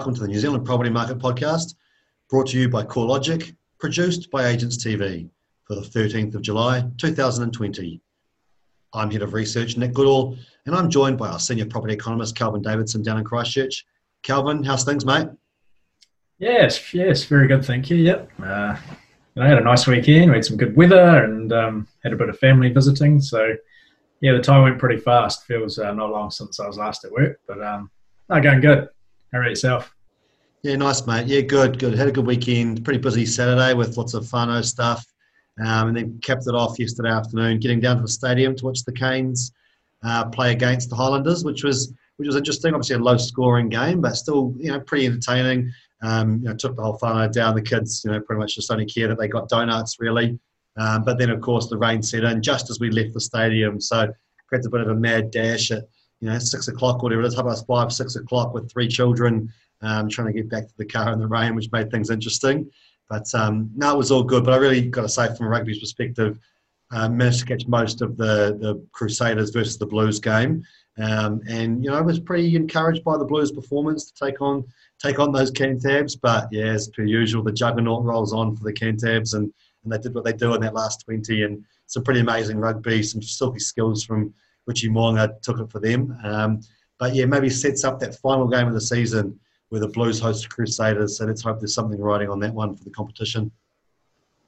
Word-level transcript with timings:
Welcome 0.00 0.14
to 0.14 0.22
the 0.22 0.28
New 0.28 0.38
Zealand 0.38 0.64
Property 0.64 0.88
Market 0.88 1.18
Podcast, 1.18 1.74
brought 2.30 2.46
to 2.46 2.58
you 2.58 2.70
by 2.70 2.84
CoreLogic, 2.84 3.54
produced 3.78 4.30
by 4.30 4.46
Agents 4.46 4.82
TV 4.82 5.28
for 5.64 5.74
the 5.74 5.82
13th 5.82 6.34
of 6.34 6.40
July 6.40 6.86
2020. 6.96 8.00
I'm 8.94 9.10
Head 9.10 9.20
of 9.20 9.34
Research 9.34 9.76
Nick 9.76 9.92
Goodall, 9.92 10.38
and 10.64 10.74
I'm 10.74 10.88
joined 10.88 11.18
by 11.18 11.28
our 11.28 11.38
Senior 11.38 11.66
Property 11.66 11.92
Economist 11.92 12.34
Kelvin 12.34 12.62
Davidson 12.62 13.02
down 13.02 13.18
in 13.18 13.24
Christchurch. 13.24 13.84
Kelvin, 14.22 14.64
how's 14.64 14.84
things, 14.84 15.04
mate? 15.04 15.28
Yes, 16.38 16.94
yes, 16.94 17.24
very 17.24 17.46
good, 17.46 17.62
thank 17.62 17.90
you. 17.90 17.98
Yep. 17.98 18.30
Uh, 18.42 18.76
I 19.36 19.46
had 19.46 19.58
a 19.58 19.60
nice 19.60 19.86
weekend. 19.86 20.30
We 20.30 20.36
had 20.38 20.46
some 20.46 20.56
good 20.56 20.74
weather 20.74 21.24
and 21.24 21.52
um, 21.52 21.88
had 22.02 22.14
a 22.14 22.16
bit 22.16 22.30
of 22.30 22.38
family 22.38 22.70
visiting. 22.70 23.20
So, 23.20 23.54
yeah, 24.22 24.32
the 24.32 24.40
time 24.40 24.62
went 24.62 24.78
pretty 24.78 24.98
fast. 25.02 25.44
Feels 25.44 25.78
uh, 25.78 25.92
not 25.92 26.08
long 26.08 26.30
since 26.30 26.58
I 26.58 26.66
was 26.66 26.78
last 26.78 27.04
at 27.04 27.12
work, 27.12 27.38
but 27.46 27.62
um, 27.62 27.90
no, 28.30 28.40
going 28.40 28.62
good. 28.62 28.88
How 29.32 29.38
about 29.38 29.50
yourself? 29.50 29.94
Yeah, 30.62 30.76
nice, 30.76 31.06
mate. 31.06 31.26
Yeah, 31.26 31.42
good, 31.42 31.78
good. 31.78 31.94
Had 31.94 32.08
a 32.08 32.12
good 32.12 32.26
weekend. 32.26 32.84
Pretty 32.84 32.98
busy 32.98 33.24
Saturday 33.24 33.74
with 33.74 33.96
lots 33.96 34.14
of 34.14 34.24
whānau 34.24 34.64
stuff. 34.64 35.06
Um, 35.64 35.88
and 35.88 35.96
then 35.96 36.20
capped 36.22 36.46
it 36.46 36.54
off 36.54 36.78
yesterday 36.78 37.10
afternoon, 37.10 37.60
getting 37.60 37.80
down 37.80 37.96
to 37.96 38.02
the 38.02 38.08
stadium 38.08 38.56
to 38.56 38.64
watch 38.64 38.82
the 38.84 38.92
Canes 38.92 39.52
uh, 40.02 40.26
play 40.30 40.52
against 40.52 40.90
the 40.90 40.96
Highlanders, 40.96 41.44
which 41.44 41.64
was 41.64 41.92
which 42.16 42.26
was 42.26 42.36
interesting. 42.36 42.74
Obviously, 42.74 42.96
a 42.96 42.98
low-scoring 42.98 43.68
game, 43.68 44.00
but 44.00 44.16
still, 44.16 44.54
you 44.58 44.72
know, 44.72 44.80
pretty 44.80 45.06
entertaining. 45.06 45.72
Um, 46.02 46.38
you 46.38 46.48
know, 46.48 46.56
took 46.56 46.76
the 46.76 46.82
whole 46.82 46.98
whānau 46.98 47.30
down. 47.32 47.54
The 47.54 47.62
kids, 47.62 48.02
you 48.04 48.10
know, 48.10 48.20
pretty 48.20 48.40
much 48.40 48.56
just 48.56 48.70
only 48.70 48.86
cared 48.86 49.10
that 49.10 49.18
they 49.18 49.28
got 49.28 49.48
donuts, 49.48 50.00
really. 50.00 50.38
Um, 50.76 51.04
but 51.04 51.18
then, 51.18 51.30
of 51.30 51.40
course, 51.40 51.68
the 51.68 51.78
rain 51.78 52.02
set 52.02 52.24
in 52.24 52.42
just 52.42 52.70
as 52.70 52.80
we 52.80 52.90
left 52.90 53.14
the 53.14 53.20
stadium. 53.20 53.80
So, 53.80 54.12
created 54.48 54.66
a 54.66 54.70
bit 54.70 54.80
of 54.80 54.88
a 54.88 54.94
mad 54.94 55.30
dash 55.30 55.70
at 55.70 55.84
you 56.20 56.28
know, 56.28 56.38
six 56.38 56.68
o'clock, 56.68 56.96
or 56.96 57.04
whatever 57.04 57.22
it 57.22 57.26
is, 57.26 57.34
half 57.34 57.46
past 57.46 57.66
five, 57.66 57.92
six 57.92 58.16
o'clock 58.16 58.54
with 58.54 58.70
three 58.70 58.88
children 58.88 59.52
um, 59.82 60.08
trying 60.08 60.26
to 60.28 60.32
get 60.32 60.50
back 60.50 60.66
to 60.66 60.76
the 60.76 60.84
car 60.84 61.12
in 61.12 61.18
the 61.18 61.26
rain, 61.26 61.54
which 61.54 61.72
made 61.72 61.90
things 61.90 62.10
interesting. 62.10 62.70
But 63.08 63.26
um, 63.34 63.70
no, 63.74 63.92
it 63.92 63.98
was 63.98 64.10
all 64.10 64.22
good. 64.22 64.44
But 64.44 64.54
I 64.54 64.58
really 64.58 64.82
got 64.82 65.02
to 65.02 65.08
say, 65.08 65.34
from 65.34 65.46
a 65.46 65.48
rugby's 65.48 65.80
perspective, 65.80 66.38
uh, 66.92 67.08
managed 67.08 67.40
to 67.40 67.46
catch 67.46 67.66
most 67.66 68.02
of 68.02 68.16
the, 68.16 68.58
the 68.60 68.86
Crusaders 68.92 69.50
versus 69.50 69.78
the 69.78 69.86
Blues 69.86 70.20
game. 70.20 70.62
Um, 70.98 71.40
and, 71.48 71.82
you 71.82 71.90
know, 71.90 71.96
I 71.96 72.02
was 72.02 72.20
pretty 72.20 72.54
encouraged 72.54 73.04
by 73.04 73.16
the 73.16 73.24
Blues' 73.24 73.52
performance 73.52 74.10
to 74.10 74.24
take 74.24 74.42
on 74.42 74.64
take 75.02 75.18
on 75.18 75.32
those 75.32 75.50
Cantabs. 75.50 76.18
But, 76.20 76.48
yeah, 76.52 76.66
as 76.66 76.88
per 76.88 77.02
usual, 77.02 77.42
the 77.42 77.52
juggernaut 77.52 78.04
rolls 78.04 78.34
on 78.34 78.54
for 78.54 78.64
the 78.64 78.72
Cantabs, 78.72 79.34
and, 79.34 79.50
and 79.82 79.92
they 79.92 79.98
did 79.98 80.14
what 80.14 80.24
they 80.24 80.34
do 80.34 80.54
in 80.54 80.60
that 80.60 80.74
last 80.74 81.04
20. 81.06 81.44
And 81.44 81.64
some 81.86 82.04
pretty 82.04 82.20
amazing 82.20 82.58
rugby, 82.58 83.02
some 83.02 83.22
silky 83.22 83.60
skills 83.60 84.04
from– 84.04 84.34
Richie 84.70 84.88
Mo'unga 84.88 85.34
took 85.42 85.58
it 85.58 85.68
for 85.68 85.80
them. 85.80 86.16
Um, 86.22 86.60
but 86.98 87.12
yeah, 87.12 87.24
maybe 87.24 87.50
sets 87.50 87.82
up 87.82 87.98
that 87.98 88.14
final 88.14 88.46
game 88.46 88.68
of 88.68 88.74
the 88.74 88.80
season 88.80 89.36
where 89.70 89.80
the 89.80 89.88
Blues 89.88 90.20
host 90.20 90.44
the 90.44 90.48
Crusaders. 90.48 91.18
So 91.18 91.26
let's 91.26 91.42
hope 91.42 91.58
there's 91.58 91.74
something 91.74 92.00
riding 92.00 92.30
on 92.30 92.38
that 92.40 92.54
one 92.54 92.76
for 92.76 92.84
the 92.84 92.90
competition. 92.90 93.50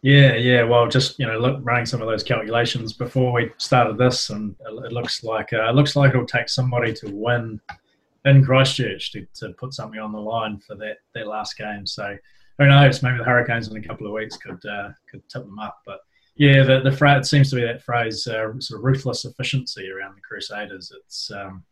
Yeah, 0.02 0.34
yeah. 0.34 0.62
Well, 0.62 0.86
just 0.86 1.18
you 1.18 1.26
know, 1.26 1.38
look, 1.38 1.58
running 1.62 1.86
some 1.86 2.00
of 2.02 2.08
those 2.08 2.22
calculations 2.22 2.92
before 2.92 3.32
we 3.32 3.50
started 3.58 3.98
this, 3.98 4.30
and 4.30 4.54
it 4.84 4.92
looks 4.92 5.24
like 5.24 5.52
uh, 5.52 5.68
it 5.68 5.74
looks 5.74 5.96
like 5.96 6.10
it'll 6.10 6.26
take 6.26 6.48
somebody 6.48 6.92
to 6.94 7.10
win 7.10 7.60
in 8.24 8.44
Christchurch 8.44 9.12
to, 9.12 9.26
to 9.34 9.50
put 9.54 9.74
something 9.74 10.00
on 10.00 10.12
the 10.12 10.20
line 10.20 10.58
for 10.58 10.76
that 10.76 10.98
that 11.14 11.26
last 11.26 11.56
game. 11.56 11.86
So 11.86 12.16
who 12.58 12.66
knows? 12.66 13.02
Maybe 13.02 13.18
the 13.18 13.24
Hurricanes 13.24 13.68
in 13.68 13.76
a 13.76 13.82
couple 13.88 14.06
of 14.06 14.12
weeks 14.12 14.36
could 14.36 14.64
uh, 14.66 14.90
could 15.10 15.28
tip 15.28 15.44
them 15.44 15.58
up. 15.58 15.80
But 15.86 16.00
yeah, 16.36 16.64
the 16.64 16.80
the 16.80 16.96
phrase 16.96 17.28
seems 17.28 17.50
to 17.50 17.56
be 17.56 17.62
that 17.62 17.82
phrase, 17.82 18.26
uh, 18.26 18.58
sort 18.58 18.80
of 18.80 18.84
ruthless 18.84 19.24
efficiency 19.24 19.90
around 19.90 20.16
the 20.16 20.20
Crusaders. 20.22 20.92
It's 20.96 21.30
um, 21.30 21.64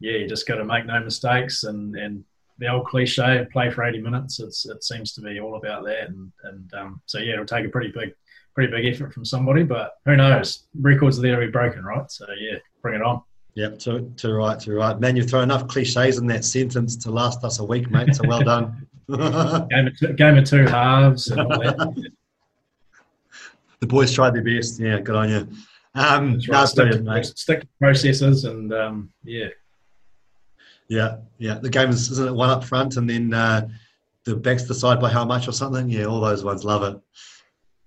yeah, 0.00 0.12
you 0.12 0.28
just 0.28 0.46
got 0.46 0.56
to 0.56 0.64
make 0.64 0.86
no 0.86 1.00
mistakes, 1.00 1.64
and 1.64 1.96
and 1.96 2.24
the 2.58 2.68
old 2.68 2.86
cliche, 2.86 3.46
play 3.52 3.70
for 3.70 3.84
eighty 3.84 4.00
minutes. 4.00 4.40
It's 4.40 4.66
it 4.66 4.84
seems 4.84 5.12
to 5.14 5.20
be 5.20 5.40
all 5.40 5.56
about 5.56 5.84
that, 5.84 6.08
and 6.08 6.32
and 6.44 6.74
um, 6.74 7.00
so 7.06 7.18
yeah, 7.18 7.34
it'll 7.34 7.46
take 7.46 7.66
a 7.66 7.70
pretty 7.70 7.90
big 7.90 8.14
pretty 8.54 8.72
big 8.72 8.92
effort 8.92 9.14
from 9.14 9.24
somebody, 9.24 9.62
but 9.62 9.92
who 10.04 10.16
knows? 10.16 10.66
Records 10.80 11.18
are 11.18 11.22
there 11.22 11.38
to 11.38 11.46
be 11.46 11.52
broken, 11.52 11.84
right? 11.84 12.10
So 12.10 12.26
yeah, 12.40 12.58
bring 12.82 12.96
it 12.96 13.02
on. 13.02 13.22
Yep, 13.54 13.78
to, 13.80 14.12
to 14.16 14.34
right, 14.34 14.58
to 14.60 14.72
right. 14.72 14.98
Man, 15.00 15.16
you've 15.16 15.30
thrown 15.30 15.44
enough 15.44 15.66
cliches 15.66 16.18
in 16.18 16.26
that 16.26 16.44
sentence 16.44 16.96
to 16.96 17.10
last 17.10 17.42
us 17.44 17.58
a 17.58 17.64
week, 17.64 17.90
mate. 17.90 18.14
So 18.14 18.26
well 18.26 18.42
done. 18.42 18.86
game, 19.08 19.86
of 19.86 19.98
two, 19.98 20.12
game 20.14 20.38
of 20.38 20.44
two 20.44 20.64
halves 20.66 21.28
and 21.28 21.40
all 21.40 21.48
that. 21.48 22.12
the 23.80 23.86
boys 23.86 24.12
tried 24.12 24.34
their 24.34 24.42
best. 24.42 24.80
Yeah, 24.80 25.00
good 25.00 25.16
on 25.16 25.28
you. 25.28 25.48
Um, 25.94 26.34
right. 26.34 26.48
no, 26.48 26.64
stick, 26.64 26.90
to, 26.90 27.24
stick, 27.24 27.60
to, 27.62 27.68
processes 27.80 28.44
and 28.44 28.72
um, 28.72 29.10
yeah. 29.24 29.48
Yeah, 30.88 31.16
yeah. 31.38 31.58
The 31.60 31.70
game 31.70 31.90
is 31.90 32.10
isn't 32.10 32.28
it 32.28 32.32
one 32.32 32.50
up 32.50 32.64
front 32.64 32.96
and 32.96 33.08
then 33.08 33.34
uh, 33.34 33.68
the 34.24 34.36
backs 34.36 34.64
decide 34.64 35.00
by 35.00 35.10
how 35.10 35.24
much 35.24 35.48
or 35.48 35.52
something. 35.52 35.88
Yeah, 35.88 36.04
all 36.04 36.20
those 36.20 36.44
ones 36.44 36.64
love 36.64 36.82
it. 36.82 37.00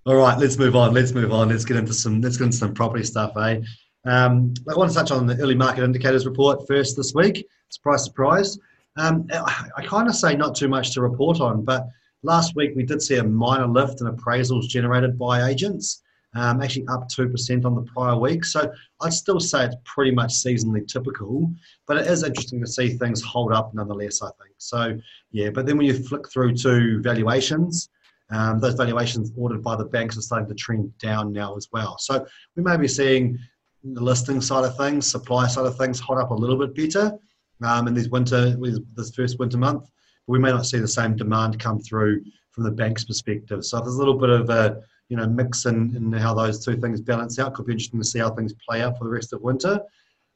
All 0.04 0.16
right, 0.16 0.36
let's 0.38 0.58
move 0.58 0.74
on. 0.74 0.92
Let's 0.92 1.12
move 1.12 1.32
on. 1.32 1.48
Let's 1.48 1.64
get 1.64 1.76
into 1.76 1.94
some. 1.94 2.20
Let's 2.20 2.36
get 2.36 2.46
into 2.46 2.56
some 2.56 2.74
property 2.74 3.04
stuff, 3.04 3.36
eh? 3.36 3.60
Um, 4.04 4.52
I 4.68 4.76
want 4.76 4.90
to 4.90 4.96
touch 4.96 5.12
on 5.12 5.26
the 5.26 5.36
early 5.38 5.54
market 5.54 5.84
indicators 5.84 6.26
report 6.26 6.66
first 6.66 6.96
this 6.96 7.14
week. 7.14 7.46
Surprise, 7.68 8.04
surprise. 8.04 8.58
Um, 8.96 9.26
I, 9.32 9.68
I 9.76 9.86
kind 9.86 10.08
of 10.08 10.16
say 10.16 10.34
not 10.34 10.56
too 10.56 10.68
much 10.68 10.92
to 10.94 11.00
report 11.00 11.40
on, 11.40 11.64
but 11.64 11.88
Last 12.24 12.54
week, 12.54 12.72
we 12.76 12.84
did 12.84 13.02
see 13.02 13.16
a 13.16 13.24
minor 13.24 13.66
lift 13.66 14.00
in 14.00 14.06
appraisals 14.06 14.68
generated 14.68 15.18
by 15.18 15.48
agents, 15.48 16.02
um, 16.34 16.62
actually 16.62 16.86
up 16.86 17.08
2% 17.08 17.64
on 17.64 17.74
the 17.74 17.82
prior 17.82 18.16
week. 18.16 18.44
So 18.44 18.72
I'd 19.00 19.12
still 19.12 19.40
say 19.40 19.64
it's 19.64 19.74
pretty 19.84 20.12
much 20.12 20.30
seasonally 20.30 20.86
typical, 20.86 21.52
but 21.88 21.96
it 21.96 22.06
is 22.06 22.22
interesting 22.22 22.60
to 22.60 22.66
see 22.66 22.90
things 22.90 23.20
hold 23.22 23.52
up 23.52 23.74
nonetheless, 23.74 24.22
I 24.22 24.30
think. 24.40 24.54
So, 24.58 25.00
yeah, 25.32 25.50
but 25.50 25.66
then 25.66 25.76
when 25.76 25.86
you 25.86 25.94
flick 25.94 26.30
through 26.30 26.54
to 26.58 27.02
valuations, 27.02 27.88
um, 28.30 28.60
those 28.60 28.74
valuations 28.74 29.32
ordered 29.36 29.62
by 29.62 29.74
the 29.74 29.84
banks 29.84 30.16
are 30.16 30.22
starting 30.22 30.48
to 30.48 30.54
trend 30.54 30.96
down 30.98 31.32
now 31.32 31.56
as 31.56 31.68
well. 31.72 31.98
So 31.98 32.24
we 32.54 32.62
may 32.62 32.76
be 32.76 32.88
seeing 32.88 33.36
the 33.82 34.00
listing 34.00 34.40
side 34.40 34.64
of 34.64 34.76
things, 34.76 35.10
supply 35.10 35.48
side 35.48 35.66
of 35.66 35.76
things 35.76 35.98
hot 35.98 36.18
up 36.18 36.30
a 36.30 36.34
little 36.34 36.56
bit 36.56 36.74
better 36.74 37.18
um, 37.64 37.88
in 37.88 37.94
this 37.94 38.08
winter, 38.08 38.56
this 38.94 39.12
first 39.12 39.40
winter 39.40 39.58
month 39.58 39.90
we 40.26 40.38
may 40.38 40.50
not 40.50 40.66
see 40.66 40.78
the 40.78 40.88
same 40.88 41.16
demand 41.16 41.58
come 41.58 41.80
through 41.80 42.22
from 42.52 42.64
the 42.64 42.70
bank's 42.70 43.04
perspective. 43.04 43.64
So 43.64 43.80
there's 43.80 43.94
a 43.94 43.98
little 43.98 44.18
bit 44.18 44.30
of 44.30 44.50
a 44.50 44.82
you 45.08 45.16
know 45.16 45.26
mix 45.26 45.66
in, 45.66 45.94
in 45.96 46.12
how 46.12 46.34
those 46.34 46.64
two 46.64 46.76
things 46.76 47.00
balance 47.00 47.38
out. 47.38 47.54
Could 47.54 47.66
be 47.66 47.72
interesting 47.72 48.00
to 48.00 48.06
see 48.06 48.18
how 48.18 48.30
things 48.30 48.54
play 48.66 48.82
out 48.82 48.98
for 48.98 49.04
the 49.04 49.10
rest 49.10 49.32
of 49.32 49.42
winter. 49.42 49.80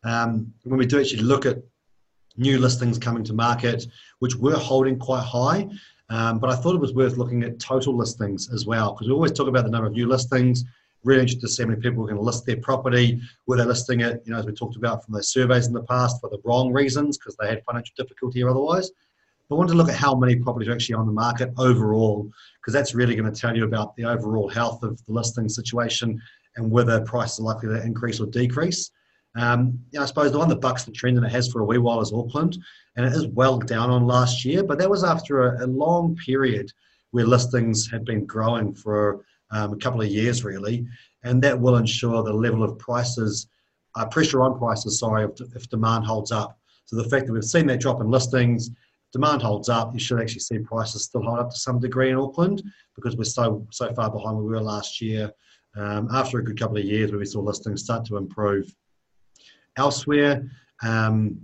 Um, 0.04 0.52
when 0.64 0.78
we 0.78 0.86
do 0.86 1.00
actually 1.00 1.22
look 1.22 1.46
at 1.46 1.58
new 2.36 2.58
listings 2.58 2.98
coming 2.98 3.24
to 3.24 3.32
market, 3.32 3.86
which 4.18 4.36
were 4.36 4.56
holding 4.56 4.98
quite 4.98 5.22
high, 5.22 5.68
um, 6.10 6.38
but 6.38 6.50
I 6.50 6.56
thought 6.56 6.74
it 6.74 6.80
was 6.80 6.94
worth 6.94 7.16
looking 7.16 7.42
at 7.42 7.58
total 7.58 7.96
listings 7.96 8.52
as 8.52 8.66
well 8.66 8.92
because 8.92 9.08
we 9.08 9.14
always 9.14 9.32
talk 9.32 9.48
about 9.48 9.64
the 9.64 9.70
number 9.70 9.86
of 9.86 9.94
new 9.94 10.06
listings. 10.06 10.64
Really 11.04 11.20
interested 11.20 11.46
to 11.46 11.52
see 11.52 11.62
how 11.62 11.68
many 11.68 11.80
people 11.80 12.02
are 12.02 12.06
going 12.06 12.16
to 12.16 12.22
list 12.22 12.46
their 12.46 12.56
property. 12.56 13.20
Were 13.46 13.56
they 13.56 13.64
listing 13.64 14.00
it, 14.00 14.22
you 14.24 14.32
know, 14.32 14.38
as 14.38 14.46
we 14.46 14.52
talked 14.52 14.76
about 14.76 15.04
from 15.04 15.14
those 15.14 15.30
surveys 15.30 15.66
in 15.66 15.72
the 15.72 15.82
past, 15.84 16.20
for 16.20 16.30
the 16.30 16.40
wrong 16.44 16.72
reasons 16.72 17.16
because 17.16 17.36
they 17.36 17.48
had 17.48 17.62
financial 17.64 17.94
difficulty 17.96 18.42
or 18.42 18.50
otherwise? 18.50 18.90
I 19.50 19.54
want 19.54 19.70
to 19.70 19.76
look 19.76 19.88
at 19.88 19.94
how 19.94 20.14
many 20.14 20.36
properties 20.36 20.68
are 20.68 20.72
actually 20.72 20.96
on 20.96 21.06
the 21.06 21.12
market 21.12 21.52
overall, 21.56 22.28
because 22.60 22.72
that's 22.72 22.94
really 22.94 23.14
going 23.14 23.32
to 23.32 23.40
tell 23.40 23.56
you 23.56 23.64
about 23.64 23.94
the 23.94 24.04
overall 24.04 24.48
health 24.48 24.82
of 24.82 25.04
the 25.06 25.12
listing 25.12 25.48
situation 25.48 26.20
and 26.56 26.70
whether 26.70 27.00
prices 27.02 27.38
are 27.38 27.42
likely 27.42 27.68
to 27.68 27.82
increase 27.82 28.18
or 28.18 28.26
decrease. 28.26 28.90
Um, 29.36 29.78
you 29.92 29.98
know, 29.98 30.02
I 30.02 30.06
suppose 30.06 30.32
the 30.32 30.38
one 30.38 30.48
that 30.48 30.60
bucks 30.60 30.84
the 30.84 30.90
trend 30.90 31.16
and 31.16 31.26
it 31.26 31.30
has 31.30 31.52
for 31.52 31.60
a 31.60 31.64
wee 31.64 31.78
while 31.78 32.00
is 32.00 32.12
Auckland, 32.12 32.58
and 32.96 33.06
it 33.06 33.12
is 33.12 33.28
well 33.28 33.58
down 33.58 33.90
on 33.90 34.06
last 34.06 34.44
year, 34.44 34.64
but 34.64 34.78
that 34.78 34.90
was 34.90 35.04
after 35.04 35.52
a, 35.52 35.64
a 35.64 35.68
long 35.68 36.16
period 36.16 36.72
where 37.12 37.26
listings 37.26 37.88
had 37.88 38.04
been 38.04 38.26
growing 38.26 38.74
for 38.74 39.24
um, 39.52 39.74
a 39.74 39.76
couple 39.76 40.00
of 40.00 40.08
years, 40.08 40.42
really, 40.42 40.86
and 41.22 41.40
that 41.42 41.60
will 41.60 41.76
ensure 41.76 42.24
the 42.24 42.32
level 42.32 42.64
of 42.64 42.78
prices, 42.78 43.46
uh, 43.94 44.06
pressure 44.06 44.42
on 44.42 44.58
prices, 44.58 44.98
sorry, 44.98 45.24
if, 45.24 45.54
if 45.54 45.68
demand 45.68 46.04
holds 46.04 46.32
up. 46.32 46.58
So 46.86 46.96
the 46.96 47.08
fact 47.08 47.26
that 47.26 47.32
we've 47.32 47.44
seen 47.44 47.66
that 47.66 47.80
drop 47.80 48.00
in 48.00 48.10
listings, 48.10 48.70
demand 49.16 49.40
holds 49.40 49.68
up, 49.68 49.94
you 49.94 50.00
should 50.00 50.20
actually 50.20 50.40
see 50.40 50.58
prices 50.58 51.04
still 51.04 51.22
hold 51.22 51.38
up 51.38 51.50
to 51.50 51.56
some 51.56 51.78
degree 51.78 52.10
in 52.10 52.16
Auckland 52.16 52.62
because 52.94 53.16
we're 53.16 53.24
so 53.24 53.66
so 53.70 53.92
far 53.94 54.10
behind 54.10 54.36
where 54.36 54.44
we 54.44 54.54
were 54.54 54.60
last 54.60 55.00
year. 55.00 55.30
Um, 55.74 56.08
after 56.12 56.38
a 56.38 56.44
good 56.44 56.58
couple 56.58 56.78
of 56.78 56.84
years 56.84 57.10
where 57.10 57.18
we 57.18 57.26
saw 57.26 57.40
listings 57.40 57.84
start 57.84 58.06
to 58.06 58.16
improve. 58.16 58.74
Elsewhere, 59.76 60.50
um, 60.82 61.38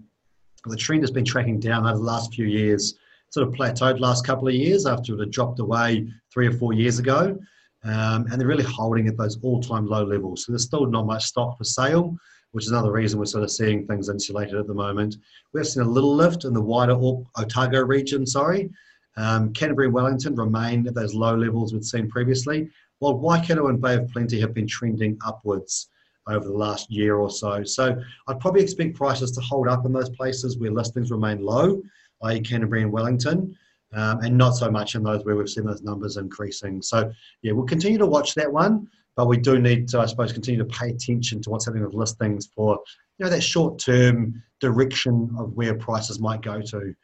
the 0.64 0.76
trend 0.76 1.02
has 1.02 1.10
been 1.10 1.24
tracking 1.24 1.60
down 1.60 1.86
over 1.86 1.98
the 1.98 2.04
last 2.04 2.32
few 2.34 2.46
years. 2.46 2.94
Sort 3.28 3.46
of 3.46 3.54
plateaued 3.54 4.00
last 4.00 4.26
couple 4.26 4.48
of 4.48 4.54
years 4.54 4.86
after 4.86 5.14
it 5.14 5.20
had 5.20 5.30
dropped 5.30 5.60
away 5.60 6.10
three 6.32 6.46
or 6.46 6.52
four 6.52 6.72
years 6.72 6.98
ago. 6.98 7.38
Um, 7.84 8.26
and 8.30 8.34
they're 8.40 8.46
really 8.46 8.64
holding 8.64 9.06
at 9.08 9.18
those 9.18 9.38
all-time 9.42 9.86
low 9.86 10.04
levels. 10.04 10.44
So 10.44 10.52
there's 10.52 10.64
still 10.64 10.86
not 10.86 11.06
much 11.06 11.24
stock 11.24 11.58
for 11.58 11.64
sale 11.64 12.16
which 12.52 12.66
is 12.66 12.70
another 12.70 12.92
reason 12.92 13.18
we're 13.18 13.26
sort 13.26 13.44
of 13.44 13.50
seeing 13.50 13.86
things 13.86 14.08
insulated 14.08 14.54
at 14.54 14.66
the 14.66 14.74
moment. 14.74 15.16
We've 15.52 15.66
seen 15.66 15.82
a 15.82 15.88
little 15.88 16.14
lift 16.14 16.44
in 16.44 16.54
the 16.54 16.60
wider 16.60 16.96
Otago 17.36 17.80
region, 17.80 18.24
sorry. 18.26 18.70
Um, 19.16 19.52
Canterbury 19.52 19.88
Wellington 19.88 20.34
remain 20.36 20.86
at 20.86 20.94
those 20.94 21.14
low 21.14 21.34
levels 21.34 21.72
we'd 21.72 21.84
seen 21.84 22.08
previously, 22.08 22.70
while 23.00 23.18
Waikato 23.18 23.68
and 23.68 23.80
Bay 23.80 23.96
of 23.96 24.08
Plenty 24.08 24.40
have 24.40 24.54
been 24.54 24.66
trending 24.66 25.18
upwards 25.26 25.88
over 26.28 26.46
the 26.46 26.52
last 26.52 26.90
year 26.90 27.16
or 27.16 27.30
so. 27.30 27.64
So 27.64 28.00
I'd 28.28 28.40
probably 28.40 28.62
expect 28.62 28.94
prices 28.94 29.32
to 29.32 29.40
hold 29.40 29.68
up 29.68 29.84
in 29.84 29.92
those 29.92 30.10
places 30.10 30.58
where 30.58 30.70
listings 30.70 31.10
remain 31.10 31.40
low. 31.40 31.82
i.e., 32.22 32.40
Canterbury 32.40 32.82
and 32.82 32.92
Wellington, 32.92 33.56
um, 33.92 34.20
and 34.20 34.38
not 34.38 34.52
so 34.52 34.70
much 34.70 34.94
in 34.94 35.02
those 35.02 35.24
where 35.24 35.36
we've 35.36 35.48
seen 35.48 35.66
those 35.66 35.82
numbers 35.82 36.16
increasing. 36.16 36.80
So, 36.80 37.12
yeah, 37.42 37.52
we'll 37.52 37.66
continue 37.66 37.98
to 37.98 38.06
watch 38.06 38.34
that 38.34 38.50
one, 38.50 38.88
but 39.16 39.26
we 39.26 39.36
do 39.36 39.58
need 39.58 39.88
to, 39.88 40.00
I 40.00 40.06
suppose, 40.06 40.32
continue 40.32 40.58
to 40.62 40.78
pay 40.78 40.90
attention 40.90 41.42
to 41.42 41.50
what's 41.50 41.66
happening 41.66 41.84
with 41.84 41.94
listings 41.94 42.48
for, 42.54 42.80
you 43.18 43.24
know, 43.24 43.30
that 43.30 43.42
short-term 43.42 44.42
direction 44.60 45.34
of 45.38 45.52
where 45.54 45.74
prices 45.74 46.20
might 46.20 46.42
go 46.42 46.60
to. 46.60 46.94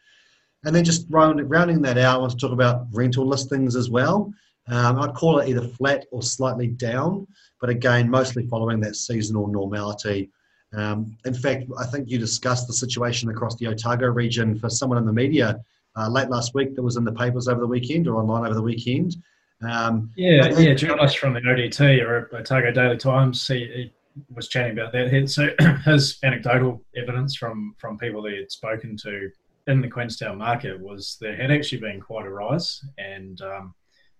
And 0.64 0.74
then 0.74 0.84
just 0.84 1.06
round, 1.10 1.48
rounding 1.48 1.82
that 1.82 1.98
out, 1.98 2.16
I 2.16 2.18
want 2.18 2.32
to 2.32 2.38
talk 2.38 2.52
about 2.52 2.86
rental 2.92 3.26
listings 3.26 3.76
as 3.76 3.90
well. 3.90 4.32
Um, 4.68 4.98
I'd 5.00 5.14
call 5.14 5.38
it 5.38 5.48
either 5.48 5.62
flat 5.62 6.06
or 6.10 6.22
slightly 6.22 6.66
down, 6.66 7.26
but 7.60 7.70
again, 7.70 8.10
mostly 8.10 8.46
following 8.46 8.80
that 8.80 8.96
seasonal 8.96 9.46
normality. 9.46 10.30
Um, 10.74 11.16
in 11.24 11.32
fact, 11.32 11.64
I 11.78 11.86
think 11.86 12.10
you 12.10 12.18
discussed 12.18 12.66
the 12.66 12.74
situation 12.74 13.30
across 13.30 13.56
the 13.56 13.66
Otago 13.68 14.06
region 14.06 14.58
for 14.58 14.68
someone 14.68 14.98
in 14.98 15.06
the 15.06 15.12
media 15.12 15.60
uh, 15.96 16.08
late 16.08 16.28
last 16.28 16.54
week 16.54 16.74
that 16.74 16.82
was 16.82 16.96
in 16.96 17.04
the 17.04 17.12
papers 17.12 17.48
over 17.48 17.60
the 17.60 17.66
weekend 17.66 18.06
or 18.06 18.16
online 18.16 18.44
over 18.44 18.54
the 18.54 18.62
weekend. 18.62 19.16
Um, 19.62 20.12
yeah, 20.16 20.48
yeah, 20.58 20.74
journalist 20.74 21.18
from 21.18 21.34
the 21.34 21.40
ODT 21.40 22.02
or 22.02 22.30
Otago 22.34 22.70
Daily 22.70 22.96
Times, 22.96 23.46
he, 23.46 23.58
he 23.58 23.92
was 24.34 24.48
chatting 24.48 24.78
about 24.78 24.92
that. 24.92 25.28
So 25.28 25.48
his 25.84 26.18
anecdotal 26.22 26.84
evidence 26.96 27.36
from 27.36 27.74
from 27.78 27.98
people 27.98 28.22
that 28.22 28.32
he 28.32 28.38
had 28.38 28.52
spoken 28.52 28.96
to 28.98 29.30
in 29.66 29.80
the 29.80 29.88
Queenstown 29.88 30.38
market 30.38 30.80
was 30.80 31.18
there 31.20 31.36
had 31.36 31.50
actually 31.50 31.80
been 31.80 32.00
quite 32.00 32.26
a 32.26 32.30
rise, 32.30 32.84
and 32.98 33.40
um, 33.42 33.74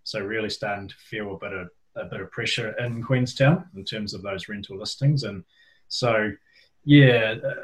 so 0.05 0.21
really 0.21 0.51
starting 0.51 0.89
to 0.89 0.95
feel 0.97 1.35
a 1.35 1.39
bit 1.39 1.53
of 1.53 1.69
a 1.97 2.05
bit 2.05 2.21
of 2.21 2.31
pressure 2.31 2.73
in 2.79 3.03
Queenstown 3.03 3.65
in 3.77 3.85
terms 3.85 4.15
of 4.15 4.23
those 4.23 4.49
rental 4.49 4.79
listings, 4.79 5.23
and 5.23 5.45
so 5.89 6.33
yeah. 6.85 7.37
Uh, 7.45 7.55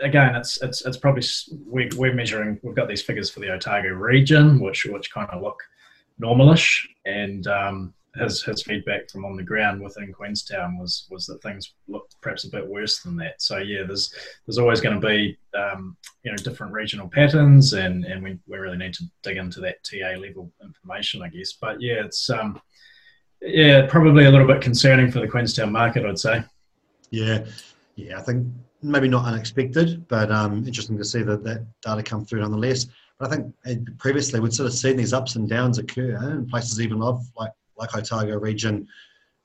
again, 0.00 0.36
it's 0.36 0.62
it's 0.62 0.84
it's 0.84 0.96
probably 0.96 1.22
we're, 1.66 1.88
we're 1.96 2.14
measuring. 2.14 2.60
We've 2.62 2.74
got 2.74 2.88
these 2.88 3.02
figures 3.02 3.30
for 3.30 3.40
the 3.40 3.50
Otago 3.50 3.88
region, 3.88 4.60
which 4.60 4.84
which 4.86 5.12
kind 5.12 5.28
of 5.30 5.42
look 5.42 5.60
normalish, 6.20 6.86
and 7.04 7.46
um, 7.46 7.94
his 8.16 8.42
his 8.42 8.62
feedback 8.62 9.10
from 9.10 9.24
on 9.24 9.36
the 9.36 9.42
ground 9.42 9.80
within 9.82 10.12
Queenstown 10.12 10.78
was 10.78 11.06
was 11.10 11.26
that 11.26 11.42
things 11.42 11.74
looked 11.86 12.20
perhaps 12.20 12.44
a 12.44 12.50
bit 12.50 12.66
worse 12.66 13.00
than 13.00 13.16
that. 13.16 13.40
So 13.40 13.58
yeah, 13.58 13.84
there's 13.84 14.12
there's 14.46 14.58
always 14.58 14.80
going 14.80 15.00
to 15.00 15.06
be 15.06 15.38
um, 15.54 15.96
you 16.22 16.30
know 16.30 16.36
different 16.36 16.72
regional 16.72 17.08
patterns, 17.08 17.72
and 17.72 18.04
and 18.04 18.22
we, 18.22 18.38
we 18.46 18.58
really 18.58 18.78
need 18.78 18.94
to 18.94 19.04
dig 19.22 19.36
into 19.36 19.60
that 19.60 19.82
TA 19.84 20.20
level 20.20 20.50
information, 20.62 21.22
I 21.22 21.28
guess. 21.28 21.54
But 21.54 21.80
yeah, 21.80 22.04
it's 22.04 22.28
um, 22.30 22.60
yeah 23.40 23.86
probably 23.86 24.24
a 24.24 24.30
little 24.30 24.46
bit 24.46 24.60
concerning 24.60 25.10
for 25.10 25.20
the 25.20 25.28
Queenstown 25.28 25.72
market, 25.72 26.04
I'd 26.04 26.18
say. 26.18 26.42
Yeah, 27.10 27.44
yeah, 27.96 28.18
I 28.18 28.22
think 28.22 28.46
maybe 28.82 29.08
not 29.08 29.24
unexpected, 29.24 30.06
but 30.08 30.30
um, 30.30 30.66
interesting 30.66 30.98
to 30.98 31.04
see 31.04 31.22
that 31.22 31.44
that 31.44 31.66
data 31.82 32.02
come 32.02 32.24
through 32.24 32.40
nonetheless. 32.40 32.86
But 33.18 33.32
I 33.32 33.36
think 33.36 33.54
uh, 33.66 33.90
previously 33.98 34.40
we'd 34.40 34.52
sort 34.52 34.68
of 34.68 34.74
seen 34.74 34.96
these 34.96 35.12
ups 35.12 35.36
and 35.36 35.48
downs 35.48 35.78
occur 35.78 36.16
in 36.32 36.46
places 36.48 36.80
even 36.80 37.02
of 37.02 37.24
like 37.36 37.52
like 37.76 37.94
Otago 37.96 38.36
region, 38.38 38.88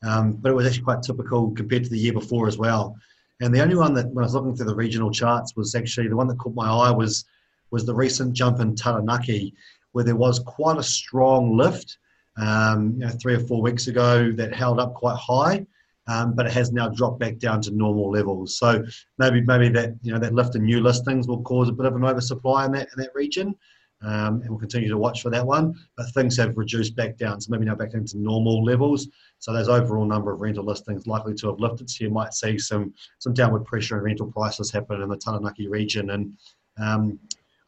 um, 0.04 0.34
but 0.34 0.52
it 0.52 0.56
was 0.56 0.66
actually 0.66 0.84
quite 0.84 1.04
typical 1.04 1.52
compared 1.52 1.84
to 1.84 1.90
the 1.90 1.98
year 1.98 2.14
before 2.14 2.48
as 2.48 2.58
well. 2.58 2.96
And 3.42 3.54
the 3.54 3.62
only 3.62 3.76
one 3.76 3.94
that 3.94 4.08
when 4.08 4.24
I 4.24 4.26
was 4.26 4.34
looking 4.34 4.56
through 4.56 4.68
the 4.68 4.76
regional 4.76 5.12
charts 5.12 5.56
was 5.56 5.76
actually 5.76 6.08
the 6.08 6.16
one 6.16 6.28
that 6.28 6.40
caught 6.40 6.56
my 6.56 6.68
eye 6.68 6.92
was 6.92 7.26
was 7.72 7.86
the 7.86 7.94
recent 7.94 8.34
jump 8.34 8.60
in 8.60 8.76
Taranaki, 8.76 9.54
where 9.92 10.04
there 10.04 10.16
was 10.16 10.40
quite 10.40 10.78
a 10.78 10.84
strong 10.84 11.58
lift. 11.58 11.98
Um, 12.36 12.94
you 12.94 13.06
know, 13.06 13.10
three 13.10 13.36
or 13.36 13.40
four 13.42 13.62
weeks 13.62 13.86
ago 13.86 14.32
that 14.32 14.56
held 14.56 14.80
up 14.80 14.96
quite 14.96 15.18
high 15.18 15.68
um, 16.08 16.34
but 16.36 16.46
it 16.46 16.52
has 16.52 16.72
now 16.72 16.90
dropped 16.90 17.20
back 17.20 17.38
down 17.38 17.62
to 17.62 17.72
normal 17.72 18.12
levels. 18.12 18.58
So 18.58 18.84
maybe 19.18 19.42
maybe 19.42 19.70
that 19.70 19.94
you 20.02 20.12
know 20.12 20.20
that 20.20 20.34
lift 20.34 20.56
in 20.56 20.64
new 20.64 20.82
listings 20.82 21.28
will 21.28 21.42
cause 21.42 21.70
a 21.70 21.74
bit 21.74 21.86
of 21.86 21.96
an 21.96 22.04
oversupply 22.04 22.66
in 22.66 22.72
that 22.74 22.90
in 22.96 23.04
that 23.04 23.16
region, 23.16 23.56
um, 24.02 24.42
and 24.42 24.50
we'll 24.50 24.60
continue 24.60 24.90
to 24.90 24.98
watch 24.98 25.22
for 25.22 25.30
that 25.30 25.46
one. 25.46 25.76
But 25.96 26.12
things 26.14 26.38
have 26.38 26.58
reduced 26.58 26.96
back 26.96 27.18
down, 27.18 27.40
so 27.40 27.52
maybe 27.52 27.66
now 27.66 27.76
back 27.76 27.94
into 27.94 28.18
normal 28.18 28.64
levels. 28.64 29.08
So 29.40 29.54
those 29.54 29.70
overall 29.70 30.06
number 30.06 30.32
of 30.34 30.42
rental 30.42 30.66
listings 30.66 31.08
likely 31.08 31.36
to 31.36 31.48
have 31.48 31.60
lifted. 31.60 31.90
So 31.90 32.04
you 32.04 32.12
might 32.12 32.34
see 32.34 32.58
some 32.58 32.94
some 33.20 33.34
downward 33.34 33.66
pressure 33.66 33.98
in 33.98 34.04
rental 34.04 34.32
prices 34.32 34.72
happen 34.72 35.02
in 35.02 35.10
the 35.10 35.18
Taranaki 35.18 35.68
region. 35.68 36.10
And 36.12 36.34
um, 36.78 37.20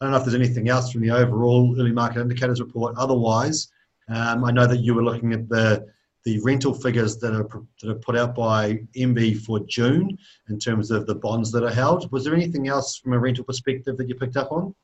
I 0.01 0.05
don't 0.05 0.11
know 0.11 0.17
if 0.17 0.25
there's 0.25 0.35
anything 0.35 0.67
else 0.67 0.91
from 0.91 1.01
the 1.01 1.11
overall 1.11 1.73
early 1.79 1.93
market 1.93 2.19
indicators 2.19 2.59
report. 2.59 2.95
Otherwise, 2.97 3.69
um, 4.09 4.43
I 4.43 4.51
know 4.51 4.67
that 4.67 4.81
you 4.81 4.93
were 4.93 5.03
looking 5.03 5.31
at 5.31 5.47
the 5.47 5.87
the 6.25 6.39
rental 6.42 6.74
figures 6.74 7.18
that 7.18 7.33
are 7.33 7.48
that 7.81 7.89
are 7.89 8.00
put 8.00 8.16
out 8.16 8.36
by 8.36 8.80
MBIE 8.95 9.39
for 9.42 9.60
June 9.68 10.18
in 10.50 10.60
terms 10.60 10.92
of 10.92 11.06
the 11.06 11.16
bonds 11.16 11.51
that 11.51 11.63
are 11.63 11.74
held. 11.74 12.12
Was 12.12 12.24
there 12.24 12.33
anything 12.33 12.68
else 12.68 12.98
from 12.98 13.13
a 13.13 13.19
rental 13.19 13.44
perspective 13.44 13.95
that 13.98 14.10
you 14.10 14.16
picked 14.16 14.36
up 14.36 14.51
on? 14.51 14.75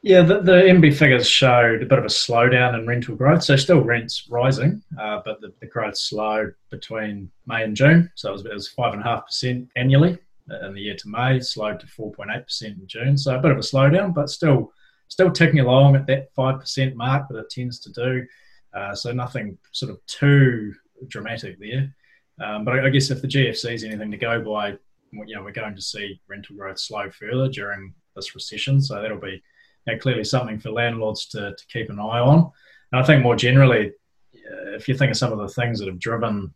Yeah, 0.00 0.22
the, 0.22 0.40
the 0.40 0.52
MBIE 0.52 0.96
figures 0.96 1.28
showed 1.28 1.80
a 1.82 1.86
bit 1.86 1.98
of 1.98 2.04
a 2.04 2.08
slowdown 2.08 2.76
in 2.76 2.88
rental 2.88 3.14
growth. 3.14 3.44
So 3.44 3.54
still 3.54 3.82
rents 3.82 4.26
rising, 4.28 4.82
uh, 5.00 5.20
but 5.24 5.40
the, 5.40 5.52
the 5.60 5.66
growth 5.66 5.96
slowed 5.96 6.54
between 6.70 7.30
May 7.46 7.62
and 7.62 7.76
June. 7.76 8.10
So 8.16 8.30
it 8.30 8.32
was, 8.32 8.44
it 8.44 8.52
was 8.52 8.68
five 8.68 8.94
and 8.94 9.02
a 9.02 9.04
half 9.04 9.26
percent 9.26 9.68
annually 9.76 10.18
in 10.64 10.74
the 10.74 10.80
year 10.80 10.96
to 10.96 11.08
May, 11.08 11.38
slowed 11.40 11.78
to 11.80 11.86
four 11.86 12.10
point 12.10 12.30
eight 12.34 12.44
percent 12.44 12.78
in 12.78 12.86
June. 12.86 13.16
So 13.16 13.36
a 13.36 13.40
bit 13.40 13.52
of 13.52 13.58
a 13.58 13.60
slowdown, 13.60 14.12
but 14.12 14.28
still 14.28 14.72
still 15.08 15.30
ticking 15.30 15.60
along 15.60 15.94
at 15.94 16.06
that 16.06 16.34
five 16.34 16.58
percent 16.58 16.96
mark 16.96 17.28
that 17.28 17.38
it 17.38 17.50
tends 17.50 17.78
to 17.80 17.92
do. 17.92 18.26
Uh, 18.74 18.94
so 18.94 19.12
nothing 19.12 19.58
sort 19.72 19.90
of 19.90 20.04
too 20.06 20.74
dramatic 21.08 21.58
there. 21.58 21.94
Um, 22.40 22.64
but 22.64 22.74
I, 22.74 22.86
I, 22.86 22.90
guess 22.90 23.10
if 23.10 23.20
the 23.20 23.28
GFC 23.28 23.74
is 23.74 23.84
anything 23.84 24.10
to 24.10 24.16
go 24.16 24.42
by, 24.42 24.70
you 25.12 25.34
know, 25.34 25.42
we're 25.42 25.52
going 25.52 25.76
to 25.76 25.82
see 25.82 26.20
rental 26.28 26.56
growth 26.56 26.78
slow 26.78 27.10
further 27.10 27.48
during 27.48 27.94
this 28.16 28.34
recession. 28.34 28.80
So 28.80 29.00
that'll 29.00 29.20
be 29.20 29.42
you 29.86 29.92
know, 29.92 29.98
clearly 29.98 30.24
something 30.24 30.58
for 30.58 30.70
landlords 30.70 31.26
to, 31.26 31.54
to 31.54 31.66
keep 31.66 31.90
an 31.90 31.98
eye 31.98 32.20
on. 32.20 32.50
And 32.92 33.00
I 33.00 33.04
think 33.04 33.22
more 33.22 33.36
generally, 33.36 33.92
uh, 34.34 34.72
if 34.74 34.88
you 34.88 34.96
think 34.96 35.10
of 35.10 35.16
some 35.16 35.32
of 35.32 35.38
the 35.38 35.48
things 35.48 35.78
that 35.78 35.88
have 35.88 35.98
driven 35.98 36.52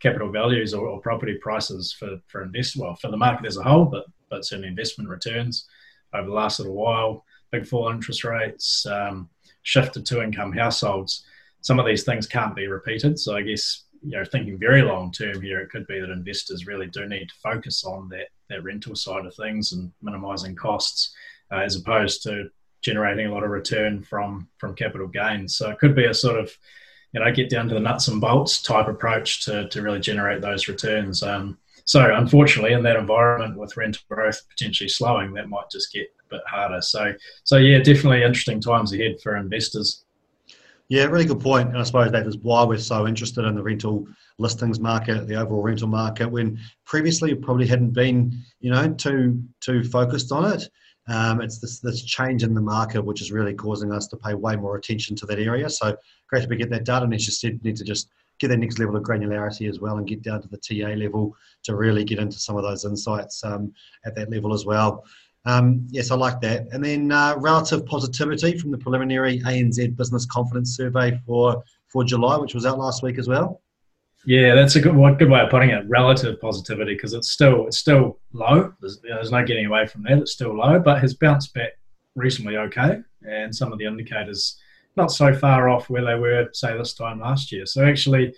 capital 0.00 0.30
values 0.30 0.74
or, 0.74 0.86
or 0.86 1.00
property 1.00 1.38
prices 1.40 1.92
for 1.92 2.18
for 2.26 2.42
invest 2.42 2.76
well 2.76 2.94
for 2.94 3.10
the 3.10 3.16
market 3.16 3.46
as 3.46 3.56
a 3.56 3.62
whole, 3.62 3.86
but 3.86 4.04
but 4.30 4.44
certainly 4.44 4.68
investment 4.68 5.08
returns 5.08 5.66
over 6.12 6.28
the 6.28 6.34
last 6.34 6.58
little 6.58 6.74
while, 6.74 7.24
big 7.50 7.66
fall 7.66 7.88
interest 7.88 8.24
rates, 8.24 8.86
um, 8.86 9.28
shifted 9.62 10.04
to 10.06 10.22
income 10.22 10.52
households 10.52 11.24
some 11.64 11.78
of 11.78 11.86
these 11.86 12.04
things 12.04 12.26
can't 12.26 12.54
be 12.54 12.68
repeated. 12.68 13.18
So 13.18 13.34
I 13.36 13.42
guess 13.42 13.84
you 14.02 14.18
know, 14.18 14.24
thinking 14.24 14.58
very 14.58 14.82
long 14.82 15.10
term 15.10 15.40
here, 15.40 15.60
it 15.60 15.70
could 15.70 15.86
be 15.86 15.98
that 15.98 16.10
investors 16.10 16.66
really 16.66 16.86
do 16.86 17.08
need 17.08 17.28
to 17.30 17.34
focus 17.42 17.84
on 17.84 18.08
that 18.10 18.28
that 18.50 18.62
rental 18.62 18.94
side 18.94 19.24
of 19.24 19.34
things 19.34 19.72
and 19.72 19.90
minimising 20.02 20.54
costs, 20.54 21.14
uh, 21.50 21.60
as 21.60 21.76
opposed 21.76 22.22
to 22.22 22.50
generating 22.82 23.26
a 23.26 23.32
lot 23.32 23.42
of 23.44 23.50
return 23.50 24.02
from 24.02 24.46
from 24.58 24.74
capital 24.74 25.08
gains. 25.08 25.56
So 25.56 25.70
it 25.70 25.78
could 25.78 25.96
be 25.96 26.04
a 26.04 26.14
sort 26.14 26.38
of 26.38 26.52
you 27.12 27.20
know 27.20 27.32
get 27.32 27.48
down 27.48 27.68
to 27.68 27.74
the 27.74 27.80
nuts 27.80 28.08
and 28.08 28.20
bolts 28.20 28.60
type 28.60 28.88
approach 28.88 29.44
to 29.46 29.68
to 29.70 29.82
really 29.82 30.00
generate 30.00 30.42
those 30.42 30.68
returns. 30.68 31.22
Um, 31.22 31.56
so 31.86 32.14
unfortunately, 32.14 32.74
in 32.74 32.82
that 32.82 32.96
environment 32.96 33.58
with 33.58 33.76
rental 33.76 34.02
growth 34.10 34.42
potentially 34.50 34.88
slowing, 34.88 35.32
that 35.34 35.48
might 35.48 35.70
just 35.72 35.92
get 35.92 36.08
a 36.20 36.36
bit 36.36 36.42
harder. 36.46 36.82
So 36.82 37.14
so 37.44 37.56
yeah, 37.56 37.78
definitely 37.78 38.22
interesting 38.22 38.60
times 38.60 38.92
ahead 38.92 39.16
for 39.22 39.36
investors. 39.36 40.03
Yeah, 40.94 41.06
really 41.06 41.24
good 41.24 41.40
point. 41.40 41.70
And 41.70 41.78
I 41.78 41.82
suppose 41.82 42.12
that 42.12 42.24
is 42.24 42.38
why 42.38 42.62
we're 42.62 42.78
so 42.78 43.08
interested 43.08 43.44
in 43.44 43.56
the 43.56 43.62
rental 43.64 44.06
listings 44.38 44.78
market, 44.78 45.26
the 45.26 45.34
overall 45.34 45.60
rental 45.60 45.88
market, 45.88 46.28
when 46.28 46.56
previously 46.86 47.34
probably 47.34 47.66
hadn't 47.66 47.90
been, 47.90 48.32
you 48.60 48.70
know, 48.70 48.94
too 48.94 49.42
too 49.60 49.82
focused 49.82 50.30
on 50.30 50.52
it. 50.52 50.68
Um, 51.08 51.40
it's 51.40 51.58
this 51.58 51.80
this 51.80 52.00
change 52.04 52.44
in 52.44 52.54
the 52.54 52.60
market 52.60 53.04
which 53.04 53.20
is 53.20 53.32
really 53.32 53.54
causing 53.54 53.90
us 53.90 54.06
to 54.06 54.16
pay 54.16 54.34
way 54.34 54.54
more 54.54 54.76
attention 54.76 55.16
to 55.16 55.26
that 55.26 55.40
area. 55.40 55.68
So 55.68 55.96
great 56.28 56.42
to 56.42 56.46
be 56.46 56.54
get 56.54 56.70
that 56.70 56.84
data, 56.84 57.04
and 57.04 57.12
as 57.12 57.26
you 57.26 57.32
said, 57.32 57.64
need 57.64 57.74
to 57.74 57.84
just 57.84 58.08
get 58.38 58.48
that 58.48 58.58
next 58.58 58.78
level 58.78 58.94
of 58.94 59.02
granularity 59.02 59.68
as 59.68 59.80
well, 59.80 59.98
and 59.98 60.06
get 60.06 60.22
down 60.22 60.42
to 60.42 60.48
the 60.48 60.58
TA 60.58 60.94
level 60.94 61.34
to 61.64 61.74
really 61.74 62.04
get 62.04 62.20
into 62.20 62.38
some 62.38 62.56
of 62.56 62.62
those 62.62 62.84
insights 62.84 63.42
um, 63.42 63.74
at 64.06 64.14
that 64.14 64.30
level 64.30 64.54
as 64.54 64.64
well. 64.64 65.02
Um, 65.46 65.86
yes, 65.90 66.10
I 66.10 66.16
like 66.16 66.40
that. 66.40 66.68
And 66.72 66.82
then 66.82 67.12
uh, 67.12 67.34
relative 67.36 67.84
positivity 67.86 68.58
from 68.58 68.70
the 68.70 68.78
preliminary 68.78 69.40
ANZ 69.40 69.96
Business 69.96 70.24
Confidence 70.26 70.76
Survey 70.76 71.20
for 71.26 71.62
for 71.88 72.02
July, 72.02 72.36
which 72.36 72.54
was 72.54 72.66
out 72.66 72.78
last 72.78 73.02
week 73.02 73.18
as 73.18 73.28
well. 73.28 73.60
Yeah, 74.26 74.54
that's 74.54 74.76
a 74.76 74.80
good 74.80 74.96
good 75.18 75.30
way 75.30 75.40
of 75.40 75.50
putting 75.50 75.70
it. 75.70 75.86
Relative 75.86 76.40
positivity 76.40 76.94
because 76.94 77.12
it's 77.12 77.30
still 77.30 77.66
it's 77.66 77.78
still 77.78 78.18
low. 78.32 78.72
There's, 78.80 79.00
you 79.04 79.10
know, 79.10 79.16
there's 79.16 79.30
no 79.30 79.44
getting 79.44 79.66
away 79.66 79.86
from 79.86 80.02
that. 80.04 80.18
It's 80.18 80.32
still 80.32 80.56
low, 80.56 80.78
but 80.80 81.00
has 81.00 81.14
bounced 81.14 81.52
back 81.52 81.72
recently 82.14 82.56
okay, 82.56 83.00
and 83.22 83.54
some 83.54 83.70
of 83.70 83.78
the 83.78 83.84
indicators 83.84 84.58
not 84.96 85.10
so 85.12 85.34
far 85.34 85.68
off 85.68 85.90
where 85.90 86.04
they 86.04 86.14
were 86.14 86.48
say 86.52 86.76
this 86.76 86.94
time 86.94 87.20
last 87.20 87.52
year. 87.52 87.66
So 87.66 87.84
actually. 87.84 88.34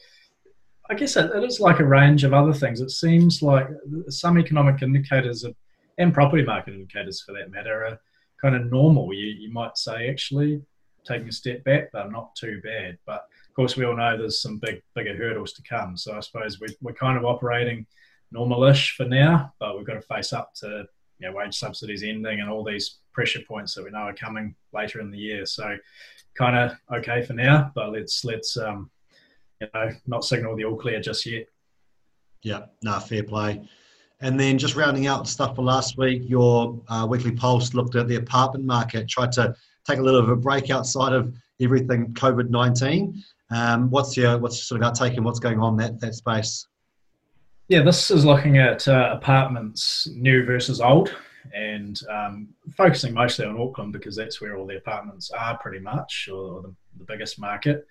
I 0.89 0.95
guess 0.95 1.17
it, 1.17 1.33
it 1.35 1.43
is 1.43 1.59
like 1.59 1.81
a 1.81 1.85
range 1.85 2.23
of 2.23 2.33
other 2.33 2.53
things. 2.53 2.81
It 2.81 2.93
seems 2.93 3.43
like 3.43 3.67
some 4.09 4.39
economic 4.39 4.83
indicators 4.83 5.45
are 5.45 5.51
and 5.99 6.15
property 6.15 6.45
market 6.45 6.75
indicators 6.75 7.23
for 7.23 7.33
that 7.33 7.51
matter 7.51 7.87
are 7.87 8.01
kind 8.41 8.55
of 8.55 8.71
normal. 8.71 9.13
You, 9.13 9.27
you 9.27 9.53
might 9.53 9.77
say 9.79 10.09
actually 10.09 10.63
taking 11.07 11.29
a 11.29 11.33
step 11.33 11.65
back, 11.65 11.91
they're 11.93 12.11
not 12.11 12.35
too 12.35 12.61
bad. 12.63 12.99
But 13.07 13.27
of 13.49 13.55
course, 13.55 13.77
we 13.77 13.85
all 13.85 13.97
know 13.97 14.17
there's 14.17 14.41
some 14.41 14.59
big, 14.59 14.83
bigger 14.95 15.17
hurdles 15.17 15.53
to 15.55 15.63
come. 15.63 15.97
So 15.97 16.17
I 16.17 16.21
suppose 16.21 16.61
we're, 16.61 16.75
we're 16.81 16.93
kind 16.93 17.17
of 17.17 17.25
operating 17.25 17.87
normalish 18.35 18.95
for 18.97 19.05
now, 19.05 19.53
but 19.59 19.77
we've 19.77 19.87
got 19.87 19.95
to 19.95 20.03
face 20.03 20.33
up 20.33 20.53
to 20.57 20.87
you 21.19 21.29
know, 21.29 21.37
wage 21.37 21.57
subsidies 21.57 22.03
ending 22.03 22.41
and 22.41 22.51
all 22.51 22.65
these 22.65 22.99
pressure 23.13 23.41
points 23.47 23.75
that 23.75 23.85
we 23.85 23.91
know 23.91 23.99
are 23.99 24.15
coming 24.15 24.55
later 24.73 25.01
in 25.01 25.11
the 25.11 25.19
year. 25.19 25.47
So, 25.47 25.77
kind 26.37 26.57
of 26.57 26.77
okay 26.99 27.23
for 27.23 27.33
now, 27.33 27.73
but 27.75 27.93
let's 27.93 28.25
let's 28.25 28.57
um, 28.57 28.91
you 29.61 29.69
know 29.73 29.91
not 30.07 30.25
signal 30.25 30.57
the 30.57 30.65
all 30.65 30.77
clear 30.77 31.01
just 31.01 31.25
yet. 31.25 31.47
Yeah, 32.43 32.67
no, 32.83 33.01
fair 33.01 33.23
play. 33.23 33.67
And 34.21 34.41
then 34.41 34.57
just 34.57 34.77
rounding 34.77 35.07
out 35.07 35.29
stuff 35.29 35.57
for 35.57 35.63
last 35.63 35.99
week, 35.99 36.23
your 36.25 36.81
uh, 36.89 37.07
weekly 37.09 37.33
pulse 37.33 37.75
looked 37.75 37.97
at 37.97 38.09
the 38.09 38.17
apartment 38.17 38.65
market, 38.65 39.09
tried 39.09 39.33
to 39.33 39.55
take 39.87 39.99
a 39.99 40.03
little 40.03 40.21
of 40.21 40.31
a 40.31 40.37
break 40.37 40.71
outside 40.71 41.13
of 41.13 41.35
everything 41.61 42.15
COVID 42.15 42.49
nineteen. 42.49 43.23
Um, 43.51 43.91
what's 43.91 44.17
your 44.17 44.39
what's 44.39 44.63
sort 44.63 44.83
of 44.83 44.91
outtake 44.91 45.17
and 45.17 45.25
what's 45.25 45.39
going 45.39 45.61
on 45.61 45.77
that 45.77 46.01
that 46.01 46.15
space? 46.15 46.67
Yeah, 47.69 47.83
this 47.83 48.11
is 48.11 48.25
looking 48.25 48.59
at 48.59 48.87
uh, 48.87 49.11
apartments 49.13 50.09
new 50.15 50.45
versus 50.45 50.81
old, 50.81 51.15
and 51.53 52.01
um, 52.09 52.49
focusing 52.77 53.13
mostly 53.13 53.45
on 53.45 53.61
Auckland 53.61 53.93
because 53.93 54.15
that's 54.15 54.41
where 54.41 54.57
all 54.57 54.67
the 54.67 54.77
apartments 54.77 55.31
are 55.31 55.59
pretty 55.59 55.81
much, 55.81 56.29
or, 56.33 56.63
the, 56.63 56.75
the, 56.99 57.05
biggest 57.05 57.41
market. 57.41 57.85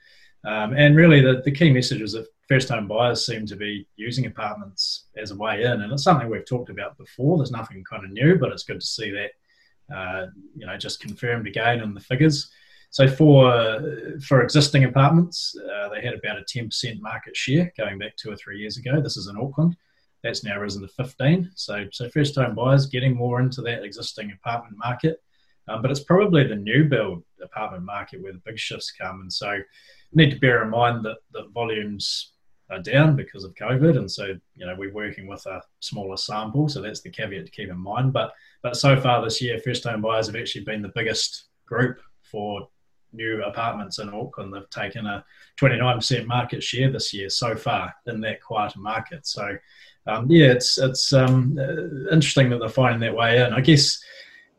Um, 0.46 0.74
and 0.78 0.96
really, 0.96 1.20
the, 1.22 1.42
the 1.44 1.52
key 1.52 1.72
message 1.72 2.02
is 2.02 2.14
that 2.14 2.28
first 2.48 2.70
home 2.70 2.88
buyers 2.88 3.26
seem 3.26 3.46
to 3.48 3.56
be 3.56 3.88
using 3.96 4.26
apartments 4.26 5.06
as 5.18 5.32
a 5.32 5.36
way 5.36 5.64
in, 5.64 5.82
and 5.82 5.92
it's 5.92 6.04
something 6.04 6.30
we've 6.30 6.46
talked 6.46 6.70
about 6.70 6.98
before. 6.98 7.38
There's 7.38 7.52
nothing 7.52 7.84
kind 7.84 8.04
of 8.04 8.12
new, 8.12 8.38
but 8.38 8.52
it's 8.52 8.64
good 8.64 8.80
to 8.80 8.86
see 8.86 9.12
that 9.12 9.96
uh, 9.96 10.28
you 10.56 10.66
know 10.66 10.78
just 10.78 11.00
confirmed 11.00 11.48
again 11.48 11.82
in 11.82 11.94
the 11.94 12.00
figures. 12.00 12.52
So 12.92 13.08
for 13.08 14.18
for 14.26 14.42
existing 14.42 14.86
apartments, 14.86 15.56
uh, 15.60 15.90
they 15.90 16.02
had 16.02 16.14
about 16.14 16.40
a 16.40 16.44
10% 16.44 17.02
market 17.02 17.36
share 17.36 17.74
going 17.78 17.98
back 18.00 18.16
two 18.16 18.32
or 18.32 18.38
three 18.38 18.60
years 18.60 18.78
ago. 18.78 19.02
This 19.02 19.18
is 19.18 19.28
in 19.28 19.38
Auckland. 19.38 19.76
That's 20.24 20.44
now 20.44 20.60
risen 20.60 20.82
to 20.82 20.88
15. 20.88 21.52
So 21.56 21.86
so 21.92 22.10
first 22.10 22.36
home 22.36 22.56
buyers 22.56 22.86
getting 22.86 23.16
more 23.16 23.42
into 23.42 23.62
that 23.64 23.84
existing 23.84 24.32
apartment 24.32 24.78
market. 24.78 25.22
Um, 25.68 25.82
but 25.82 25.90
it's 25.90 26.04
probably 26.04 26.48
the 26.48 26.56
new 26.56 26.86
build 26.86 27.24
apartment 27.42 27.84
market 27.84 28.22
where 28.22 28.34
the 28.34 28.42
big 28.46 28.60
shifts 28.60 28.92
come. 28.92 29.22
And 29.22 29.34
so 29.34 29.60
need 30.14 30.32
to 30.32 30.40
bear 30.40 30.64
in 30.64 30.70
mind 30.70 31.04
that 31.06 31.18
the 31.32 31.48
volumes 31.54 32.34
are 32.70 32.82
down 32.82 33.16
because 33.16 33.44
of 33.44 33.54
COVID, 33.56 33.98
and 33.98 34.10
so 34.10 34.34
you 34.56 34.66
know 34.66 34.76
we're 34.78 34.94
working 34.94 35.28
with 35.28 35.46
a 35.46 35.62
smaller 35.80 36.18
sample, 36.18 36.68
so 36.68 36.82
that's 36.82 37.02
the 37.02 37.10
caveat 37.10 37.46
to 37.46 37.52
keep 37.52 37.70
in 37.70 37.78
mind. 37.78 38.14
But 38.14 38.34
but 38.62 38.76
so 38.76 39.00
far 39.00 39.24
this 39.24 39.42
year, 39.42 39.60
first 39.60 39.84
home 39.84 40.02
buyers 40.02 40.28
have 40.28 40.36
actually 40.36 40.66
been 40.66 40.82
the 40.82 40.92
biggest 40.96 41.46
group 41.66 42.00
for 42.24 42.68
new 43.14 43.44
apartments 43.44 44.00
in 44.00 44.10
Auckland. 44.10 44.54
They've 44.54 44.70
taken 44.70 45.06
a 45.06 45.24
29% 45.60 46.26
market 46.26 46.62
share 46.62 46.92
this 46.92 47.14
year 47.14 47.30
so 47.30 47.56
far 47.56 47.94
in 48.08 48.20
that 48.22 48.42
quieter 48.42 48.80
market. 48.80 49.26
So 49.26 49.58
um, 50.08 50.30
yeah, 50.30 50.48
it's 50.48 50.78
it's 50.78 51.14
um, 51.14 51.58
interesting 52.12 52.50
that 52.50 52.60
they're 52.60 52.70
finding 52.70 53.02
that 53.02 53.16
way 53.16 53.44
in. 53.44 53.54
I 53.54 53.62
guess 53.62 54.00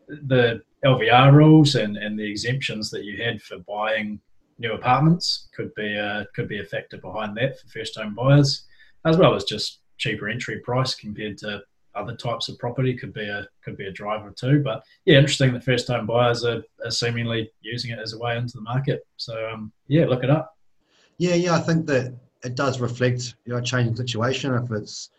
the 0.08 0.62
LVR 0.84 1.32
rules 1.32 1.74
and, 1.74 1.96
and 1.96 2.18
the 2.18 2.28
exemptions 2.28 2.90
that 2.90 3.04
you 3.04 3.22
had 3.22 3.42
for 3.42 3.58
buying 3.58 4.20
new 4.58 4.72
apartments 4.72 5.48
could 5.54 5.74
be 5.74 5.94
a, 5.94 6.26
could 6.34 6.48
be 6.48 6.60
a 6.60 6.64
factor 6.64 6.98
behind 6.98 7.36
that 7.36 7.58
for 7.58 7.68
first 7.68 7.96
home 7.96 8.14
buyers, 8.14 8.64
as 9.04 9.16
well 9.16 9.34
as 9.34 9.44
just 9.44 9.80
cheaper 9.98 10.28
entry 10.28 10.60
price 10.60 10.94
compared 10.94 11.38
to 11.38 11.62
other 11.94 12.14
types 12.14 12.48
of 12.48 12.58
property 12.58 12.94
could 12.94 13.12
be 13.12 13.26
a 13.26 13.46
could 13.64 13.76
be 13.76 13.86
a 13.86 13.92
driver 13.92 14.30
too. 14.30 14.62
But 14.62 14.84
yeah, 15.04 15.18
interesting 15.18 15.52
that 15.54 15.64
first 15.64 15.88
home 15.88 16.06
buyers 16.06 16.44
are, 16.44 16.62
are 16.84 16.90
seemingly 16.90 17.50
using 17.62 17.90
it 17.90 17.98
as 17.98 18.12
a 18.12 18.18
way 18.18 18.36
into 18.36 18.58
the 18.58 18.62
market. 18.62 19.06
So 19.16 19.48
um, 19.52 19.72
yeah, 19.88 20.06
look 20.06 20.22
it 20.22 20.30
up. 20.30 20.56
Yeah, 21.18 21.34
yeah, 21.34 21.54
I 21.54 21.60
think 21.60 21.86
that 21.86 22.14
it 22.44 22.54
does 22.54 22.80
reflect 22.80 23.34
you 23.44 23.52
know 23.52 23.58
a 23.58 23.62
changing 23.62 23.96
situation. 23.96 24.54
If 24.54 24.70
it's 24.70 25.10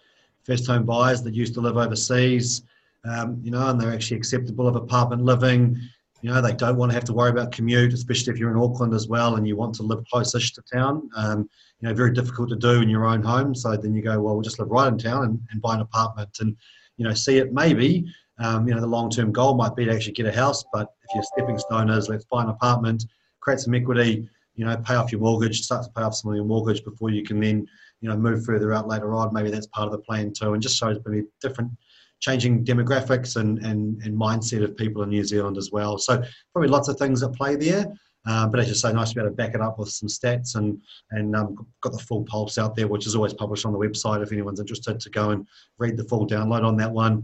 first 0.44 0.68
home 0.68 0.86
buyers 0.86 1.24
that 1.24 1.34
used 1.34 1.56
to 1.56 1.62
live 1.62 1.78
overseas, 1.78 2.64
um, 3.04 3.40
you 3.44 3.52
know, 3.52 3.68
and 3.68 3.80
they're 3.82 3.94
actually 3.94 4.18
acceptable 4.18 4.68
of 4.68 4.76
apartment 4.76 5.24
living. 5.24 5.78
You 6.22 6.32
know, 6.32 6.42
they 6.42 6.54
don't 6.54 6.78
want 6.78 6.92
to 6.92 6.96
have 6.96 7.04
to 7.06 7.14
worry 7.14 7.30
about 7.30 7.52
commute, 7.52 7.94
especially 7.94 8.34
if 8.34 8.40
you're 8.40 8.52
in 8.52 8.58
Auckland 8.58 8.94
as 8.94 9.08
well 9.08 9.36
and 9.36 9.48
you 9.48 9.56
want 9.56 9.76
to 9.76 9.84
live 9.84 10.04
closest 10.12 10.56
to 10.56 10.64
town. 10.74 11.10
Um, 11.16 11.50
you 11.80 11.88
know, 11.88 11.94
very 11.94 12.12
difficult 12.12 12.50
to 12.50 12.56
do 12.56 12.82
in 12.82 12.90
your 12.90 13.06
own 13.06 13.22
home. 13.22 13.54
So 13.54 13.78
then 13.78 13.94
you 13.94 14.02
go, 14.02 14.20
well, 14.20 14.34
we'll 14.34 14.42
just 14.42 14.60
live 14.60 14.72
right 14.72 14.88
in 14.88 14.98
town 14.98 15.26
and, 15.26 15.40
and 15.52 15.62
buy 15.62 15.76
an 15.76 15.82
apartment 15.82 16.38
and, 16.40 16.56
you 16.98 17.06
know, 17.06 17.14
see 17.14 17.38
it 17.38 17.54
maybe. 17.54 18.12
Um, 18.40 18.68
you 18.68 18.74
know, 18.74 18.82
the 18.82 18.88
long-term 18.88 19.32
goal 19.32 19.56
might 19.56 19.76
be 19.76 19.86
to 19.86 19.94
actually 19.94 20.14
get 20.14 20.26
a 20.26 20.32
house, 20.32 20.64
but 20.74 20.88
if 21.04 21.16
your 21.16 21.24
stepping 21.24 21.58
stone 21.58 21.90
is 21.90 22.10
let's 22.10 22.26
buy 22.26 22.44
an 22.44 22.50
apartment, 22.50 23.06
create 23.40 23.60
some 23.60 23.74
equity, 23.74 24.28
you 24.56 24.66
know, 24.66 24.76
pay 24.78 24.96
off 24.96 25.12
your 25.12 25.22
mortgage, 25.22 25.62
start 25.62 25.84
to 25.84 25.90
pay 25.92 26.02
off 26.02 26.16
some 26.16 26.32
of 26.32 26.36
your 26.36 26.46
mortgage 26.46 26.84
before 26.84 27.10
you 27.10 27.24
can 27.24 27.40
then, 27.40 27.68
you 28.02 28.10
know, 28.10 28.18
move 28.18 28.44
further 28.44 28.74
out 28.74 28.88
later 28.88 29.14
on. 29.14 29.34
Maybe 29.34 29.50
that's 29.50 29.68
part 29.68 29.86
of 29.86 29.92
the 29.92 30.00
plan 30.00 30.34
too, 30.34 30.54
and 30.54 30.62
just 30.62 30.78
shows 30.78 30.98
maybe 31.06 31.28
different 31.42 31.72
changing 32.20 32.66
demographics 32.66 33.36
and, 33.36 33.60
and, 33.66 34.02
and 34.04 34.18
mindset 34.18 34.64
of 34.64 34.76
people 34.76 35.04
in 35.04 35.10
New 35.10 35.24
Zealand 35.24 35.58
as 35.58 35.72
well. 35.72 35.98
So 35.98 36.24
probably 36.54 36.70
lots 36.70 36.88
of 36.88 36.98
things 36.98 37.24
at 37.24 37.34
play 37.34 37.56
there. 37.56 37.86
Uh, 38.28 38.46
but 38.46 38.60
as 38.60 38.68
you 38.68 38.76
say, 38.76 38.92
nice 38.92 39.10
to 39.10 39.16
be 39.16 39.22
able 39.22 39.30
to 39.30 39.36
back 39.36 39.56
it 39.56 39.62
up 39.62 39.80
with 39.80 39.90
some 39.90 40.10
stats 40.10 40.56
and 40.56 40.82
and 41.12 41.34
um, 41.34 41.66
got 41.80 41.94
the 41.94 42.00
full 42.00 42.24
pulse 42.26 42.58
out 42.58 42.76
there, 42.76 42.88
which 42.88 43.08
is 43.08 43.16
always 43.16 43.34
published 43.34 43.66
on 43.66 43.72
the 43.72 43.80
website 43.80 44.22
if 44.22 44.34
anyone's 44.34 44.60
interested 44.60 45.00
to 45.00 45.10
go 45.10 45.30
and 45.30 45.48
read 45.78 45.96
the 45.96 46.04
full 46.04 46.28
download 46.28 46.66
on 46.66 46.76
that 46.76 46.92
one. 46.92 47.24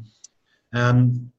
Um, 0.71 1.29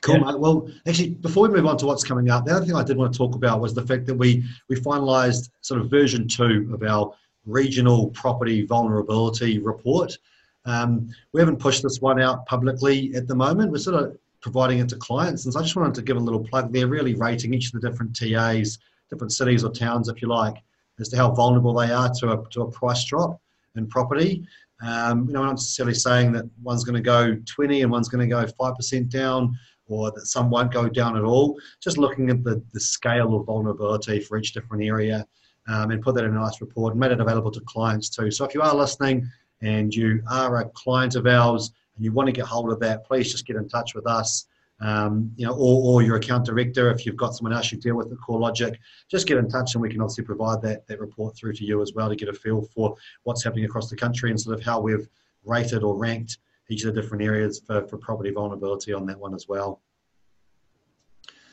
cool, 0.00 0.16
yeah. 0.16 0.24
mate. 0.24 0.40
Well, 0.40 0.68
actually, 0.88 1.10
before 1.10 1.46
we 1.46 1.54
move 1.54 1.66
on 1.66 1.76
to 1.78 1.86
what's 1.86 2.02
coming 2.02 2.30
up, 2.30 2.46
the 2.46 2.52
other 2.56 2.66
thing 2.66 2.74
I 2.74 2.82
did 2.82 2.96
want 2.96 3.12
to 3.12 3.16
talk 3.16 3.36
about 3.36 3.60
was 3.60 3.74
the 3.74 3.86
fact 3.86 4.06
that 4.06 4.14
we 4.14 4.44
we 4.68 4.74
finalised 4.74 5.50
sort 5.60 5.80
of 5.80 5.88
version 5.88 6.26
two 6.26 6.68
of 6.74 6.82
our 6.82 7.14
regional 7.44 8.08
property 8.08 8.66
vulnerability 8.66 9.60
report. 9.60 10.18
Um, 10.66 11.08
we 11.32 11.40
haven't 11.40 11.58
pushed 11.58 11.82
this 11.82 12.00
one 12.00 12.20
out 12.20 12.44
publicly 12.46 13.14
at 13.14 13.26
the 13.26 13.34
moment. 13.34 13.72
We're 13.72 13.78
sort 13.78 14.02
of 14.02 14.18
providing 14.40 14.80
it 14.80 14.88
to 14.90 14.96
clients. 14.96 15.44
And 15.44 15.54
so 15.54 15.60
I 15.60 15.62
just 15.62 15.76
wanted 15.76 15.94
to 15.94 16.02
give 16.02 16.16
a 16.16 16.20
little 16.20 16.42
plug 16.42 16.72
there, 16.72 16.88
really 16.88 17.14
rating 17.14 17.54
each 17.54 17.72
of 17.72 17.80
the 17.80 17.88
different 17.88 18.14
TAs, 18.14 18.78
different 19.10 19.32
cities 19.32 19.64
or 19.64 19.70
towns, 19.70 20.08
if 20.08 20.20
you 20.20 20.28
like, 20.28 20.56
as 21.00 21.08
to 21.10 21.16
how 21.16 21.30
vulnerable 21.30 21.74
they 21.74 21.90
are 21.90 22.10
to 22.20 22.32
a, 22.32 22.50
to 22.50 22.62
a 22.62 22.70
price 22.70 23.04
drop 23.04 23.40
in 23.76 23.86
property. 23.86 24.46
Um, 24.82 25.26
you 25.26 25.32
know, 25.32 25.40
I'm 25.40 25.46
not 25.46 25.52
necessarily 25.52 25.94
saying 25.94 26.32
that 26.32 26.48
one's 26.62 26.84
going 26.84 26.96
to 26.96 27.00
go 27.00 27.36
20 27.46 27.82
and 27.82 27.90
one's 27.90 28.08
going 28.08 28.28
to 28.28 28.34
go 28.34 28.44
5% 28.44 29.10
down 29.10 29.58
or 29.88 30.10
that 30.10 30.26
some 30.26 30.50
won't 30.50 30.72
go 30.72 30.88
down 30.88 31.16
at 31.16 31.22
all. 31.22 31.58
Just 31.80 31.96
looking 31.96 32.28
at 32.30 32.42
the, 32.44 32.62
the 32.72 32.80
scale 32.80 33.34
of 33.36 33.46
vulnerability 33.46 34.20
for 34.20 34.36
each 34.36 34.52
different 34.52 34.84
area 34.84 35.26
um, 35.68 35.90
and 35.90 36.02
put 36.02 36.14
that 36.16 36.24
in 36.24 36.36
a 36.36 36.40
nice 36.40 36.60
report 36.60 36.92
and 36.92 37.00
made 37.00 37.12
it 37.12 37.20
available 37.20 37.50
to 37.52 37.60
clients 37.60 38.08
too. 38.08 38.30
So 38.30 38.44
if 38.44 38.54
you 38.54 38.62
are 38.62 38.74
listening, 38.74 39.30
and 39.62 39.94
you 39.94 40.22
are 40.30 40.60
a 40.60 40.68
client 40.70 41.16
of 41.16 41.26
ours 41.26 41.72
and 41.96 42.04
you 42.04 42.12
want 42.12 42.26
to 42.26 42.32
get 42.32 42.44
hold 42.44 42.70
of 42.70 42.80
that, 42.80 43.04
please 43.04 43.30
just 43.30 43.46
get 43.46 43.56
in 43.56 43.68
touch 43.68 43.94
with 43.94 44.06
us. 44.06 44.46
Um, 44.78 45.32
you 45.36 45.46
know, 45.46 45.54
or, 45.54 45.94
or 45.94 46.02
your 46.02 46.16
account 46.16 46.44
director, 46.44 46.90
if 46.90 47.06
you've 47.06 47.16
got 47.16 47.34
someone 47.34 47.54
else 47.54 47.72
you 47.72 47.78
deal 47.78 47.96
with 47.96 48.12
at 48.12 48.18
CoreLogic, 48.18 48.76
just 49.10 49.26
get 49.26 49.38
in 49.38 49.48
touch 49.48 49.74
and 49.74 49.80
we 49.80 49.88
can 49.88 50.02
obviously 50.02 50.24
provide 50.24 50.60
that, 50.62 50.86
that 50.86 51.00
report 51.00 51.34
through 51.34 51.54
to 51.54 51.64
you 51.64 51.80
as 51.80 51.94
well 51.94 52.10
to 52.10 52.16
get 52.16 52.28
a 52.28 52.32
feel 52.34 52.60
for 52.74 52.94
what's 53.22 53.42
happening 53.42 53.64
across 53.64 53.88
the 53.88 53.96
country 53.96 54.28
and 54.28 54.38
sort 54.38 54.58
of 54.58 54.62
how 54.62 54.78
we've 54.78 55.08
rated 55.46 55.82
or 55.82 55.96
ranked 55.96 56.38
each 56.68 56.84
of 56.84 56.94
the 56.94 57.00
different 57.00 57.24
areas 57.24 57.62
for, 57.66 57.86
for 57.86 57.96
property 57.96 58.30
vulnerability 58.30 58.92
on 58.92 59.06
that 59.06 59.18
one 59.18 59.34
as 59.34 59.48
well. 59.48 59.80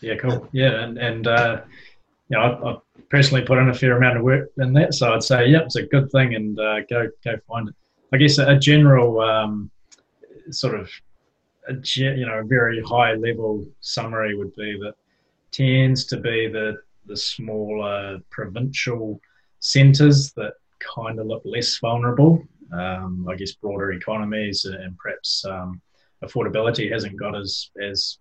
Yeah, 0.01 0.15
cool. 0.15 0.49
Yeah, 0.51 0.83
and, 0.83 0.97
and 0.97 1.27
uh, 1.27 1.61
you 2.27 2.37
know, 2.37 2.43
I, 2.43 2.99
personally 3.09 3.43
put 3.43 3.57
in 3.57 3.69
a 3.69 3.73
fair 3.73 3.95
amount 3.95 4.17
of 4.17 4.23
work 4.23 4.49
in 4.57 4.73
that, 4.73 4.93
so 4.93 5.13
I'd 5.13 5.23
say, 5.23 5.47
yeah, 5.47 5.59
it's 5.59 5.77
a 5.77 5.83
good 5.83 6.11
thing 6.11 6.35
and 6.35 6.59
uh, 6.59 6.81
go 6.89 7.07
go 7.23 7.37
find 7.47 7.69
it. 7.69 7.75
I 8.13 8.17
guess 8.17 8.37
a 8.37 8.55
general 8.55 9.19
um, 9.21 9.71
sort 10.51 10.79
of 10.79 10.87
a, 11.67 11.73
you 11.95 12.27
know 12.27 12.39
a 12.39 12.43
very 12.43 12.79
high 12.83 13.15
level 13.15 13.65
summary 13.81 14.35
would 14.35 14.55
be 14.55 14.77
that 14.81 14.93
tends 15.51 16.05
to 16.05 16.17
be 16.17 16.47
the 16.47 16.77
the 17.07 17.17
smaller 17.17 18.19
provincial 18.29 19.19
centres 19.59 20.31
that 20.33 20.53
kind 20.95 21.19
of 21.19 21.25
look 21.25 21.41
less 21.43 21.79
vulnerable. 21.79 22.47
Um, 22.71 23.27
I 23.27 23.35
guess 23.35 23.53
broader 23.53 23.93
economies 23.93 24.65
and 24.65 24.95
perhaps 24.99 25.43
um, 25.45 25.81
affordability 26.23 26.91
hasn't 26.91 27.17
got 27.19 27.35
as 27.35 27.71
as 27.81 28.19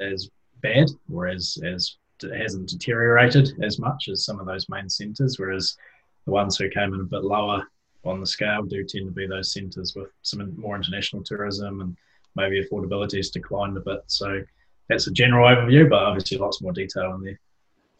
as 0.00 0.28
bad 0.60 0.90
or 1.10 1.28
as 1.28 1.56
as 1.64 1.96
hasn't 2.20 2.68
deteriorated 2.68 3.52
as 3.62 3.78
much 3.78 4.08
as 4.08 4.26
some 4.26 4.38
of 4.38 4.44
those 4.44 4.68
main 4.68 4.90
centres. 4.90 5.38
Whereas 5.38 5.78
the 6.26 6.32
ones 6.32 6.58
who 6.58 6.68
came 6.68 6.92
in 6.92 7.00
a 7.00 7.04
bit 7.04 7.24
lower 7.24 7.66
on 8.04 8.20
the 8.20 8.26
scale 8.26 8.62
do 8.62 8.84
tend 8.84 9.06
to 9.06 9.12
be 9.12 9.26
those 9.26 9.52
centres 9.52 9.94
with 9.94 10.08
some 10.22 10.54
more 10.56 10.76
international 10.76 11.22
tourism 11.22 11.80
and 11.80 11.96
maybe 12.36 12.64
affordability 12.64 13.16
has 13.16 13.30
declined 13.30 13.76
a 13.76 13.80
bit. 13.80 14.00
So 14.06 14.42
that's 14.88 15.06
a 15.06 15.12
general 15.12 15.48
overview, 15.48 15.88
but 15.88 16.02
obviously 16.02 16.38
lots 16.38 16.62
more 16.62 16.72
detail 16.72 17.14
in 17.14 17.22
there. 17.22 17.40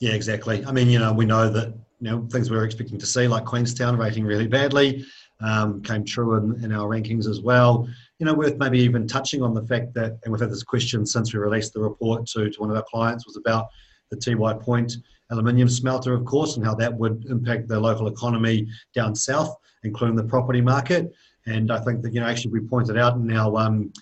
Yeah, 0.01 0.13
exactly. 0.13 0.65
I 0.65 0.73
mean, 0.73 0.89
you 0.89 0.99
know, 0.99 1.13
we 1.13 1.25
know 1.25 1.49
that 1.51 1.75
you 2.01 2.11
know 2.11 2.27
things 2.31 2.51
we 2.51 2.57
were 2.57 2.65
expecting 2.65 2.99
to 2.99 3.07
see, 3.07 3.27
like 3.27 3.45
Queenstown 3.45 3.97
rating 3.97 4.25
really 4.25 4.47
badly, 4.47 5.05
um, 5.41 5.83
came 5.83 6.05
true 6.05 6.37
in, 6.37 6.65
in 6.65 6.73
our 6.73 6.89
rankings 6.89 7.29
as 7.29 7.41
well. 7.41 7.89
You 8.21 8.27
know, 8.27 8.35
worth 8.35 8.57
maybe 8.59 8.79
even 8.79 9.09
touching 9.09 9.43
on 9.43 9.55
the 9.55 9.67
fact 9.67 9.93
that, 9.95 10.19
and 10.23 10.33
we've 10.33 10.41
had 10.41 10.51
this 10.51 10.63
question 10.63 11.05
since 11.05 11.35
we 11.35 11.41
released 11.41 11.75
the 11.75 11.81
report 11.81 12.27
to, 12.29 12.49
to 12.49 12.61
one 12.61 12.71
of 12.71 12.77
our 12.77 12.85
clients, 12.85 13.27
was 13.27 13.37
about 13.37 13.69
the 14.11 14.17
Tiwai 14.17 14.61
Point 14.63 14.97
aluminium 15.31 15.69
smelter, 15.69 16.15
of 16.15 16.25
course, 16.25 16.57
and 16.57 16.65
how 16.65 16.75
that 16.77 16.95
would 16.95 17.27
impact 17.29 17.69
the 17.69 17.79
local 17.79 18.07
economy 18.07 18.67
down 18.95 19.15
south 19.15 19.55
including 19.85 20.17
the 20.17 20.25
property 20.25 20.61
market. 20.61 21.13
And 21.47 21.71
I 21.73 21.81
think 21.81 22.03
that, 22.03 22.13
you 22.13 22.21
know, 22.21 22.27
actually 22.27 22.53
we 22.53 22.61
pointed 22.61 22.99
out 22.99 23.17
in 23.17 23.31
our, 23.33 23.59
um, 23.59 23.93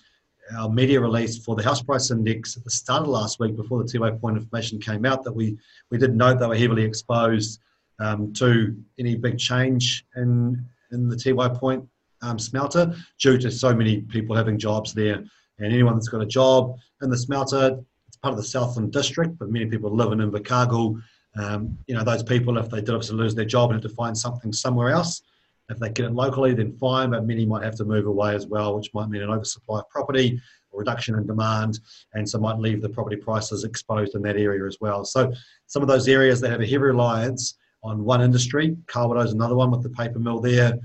our 0.57 0.69
media 0.69 0.99
release 0.99 1.43
for 1.43 1.55
the 1.55 1.63
house 1.63 1.81
price 1.81 2.11
index 2.11 2.57
at 2.57 2.63
the 2.63 2.69
start 2.69 3.03
of 3.03 3.09
last 3.09 3.39
week, 3.39 3.55
before 3.55 3.83
the 3.83 3.89
Tiwai 3.89 4.19
point 4.19 4.37
information 4.37 4.79
came 4.79 5.05
out, 5.05 5.23
that 5.23 5.33
we 5.33 5.57
we 5.91 5.97
did 5.97 6.15
note 6.15 6.39
they 6.39 6.47
were 6.47 6.55
heavily 6.55 6.83
exposed 6.83 7.59
um, 7.99 8.33
to 8.33 8.75
any 8.99 9.15
big 9.15 9.37
change 9.37 10.05
in 10.15 10.65
in 10.91 11.09
the 11.09 11.15
Tiwai 11.15 11.57
point 11.57 11.85
um, 12.21 12.39
smelter 12.39 12.95
due 13.19 13.37
to 13.37 13.51
so 13.51 13.73
many 13.75 14.01
people 14.01 14.35
having 14.35 14.57
jobs 14.57 14.93
there, 14.93 15.15
and 15.59 15.73
anyone 15.73 15.95
that's 15.95 16.07
got 16.07 16.21
a 16.21 16.25
job 16.25 16.77
in 17.01 17.09
the 17.09 17.17
smelter, 17.17 17.77
it's 18.07 18.17
part 18.17 18.31
of 18.31 18.37
the 18.37 18.43
Southland 18.43 18.91
district, 18.93 19.37
but 19.37 19.49
many 19.49 19.65
people 19.65 19.93
live 19.93 20.11
in 20.11 20.19
Invercargill. 20.19 21.01
Um, 21.35 21.77
you 21.87 21.95
know, 21.95 22.03
those 22.03 22.23
people, 22.23 22.57
if 22.57 22.69
they 22.69 22.79
did 22.79 22.89
obviously 22.89 23.17
lose 23.17 23.35
their 23.35 23.45
job 23.45 23.69
and 23.69 23.81
have 23.81 23.91
to 23.91 23.95
find 23.95 24.17
something 24.17 24.51
somewhere 24.51 24.89
else, 24.89 25.21
if 25.69 25.79
they 25.79 25.89
get 25.89 26.05
it 26.05 26.13
locally, 26.13 26.53
then 26.53 26.71
fine, 26.73 27.11
but 27.11 27.25
many 27.25 27.45
might 27.45 27.63
have 27.63 27.75
to 27.75 27.85
move 27.85 28.05
away 28.05 28.35
as 28.35 28.47
well, 28.47 28.75
which 28.75 28.93
might 28.93 29.09
mean 29.09 29.21
an 29.21 29.29
oversupply 29.29 29.79
of 29.79 29.89
property 29.89 30.39
or 30.71 30.79
reduction 30.79 31.15
in 31.15 31.27
demand, 31.27 31.79
and 32.13 32.27
so 32.27 32.39
might 32.39 32.59
leave 32.59 32.81
the 32.81 32.89
property 32.89 33.17
prices 33.17 33.63
exposed 33.63 34.15
in 34.15 34.21
that 34.21 34.37
area 34.37 34.65
as 34.65 34.77
well. 34.79 35.03
So 35.03 35.31
some 35.65 35.81
of 35.81 35.87
those 35.87 36.07
areas 36.07 36.39
that 36.41 36.51
have 36.51 36.61
a 36.61 36.65
heavy 36.65 36.77
reliance 36.77 37.57
on 37.83 38.03
one 38.03 38.21
industry, 38.21 38.75
Kawerau 38.85 39.25
is 39.25 39.33
another 39.33 39.55
one 39.55 39.71
with 39.71 39.83
the 39.83 39.89
paper 39.89 40.19
mill 40.19 40.39
there, 40.39 40.77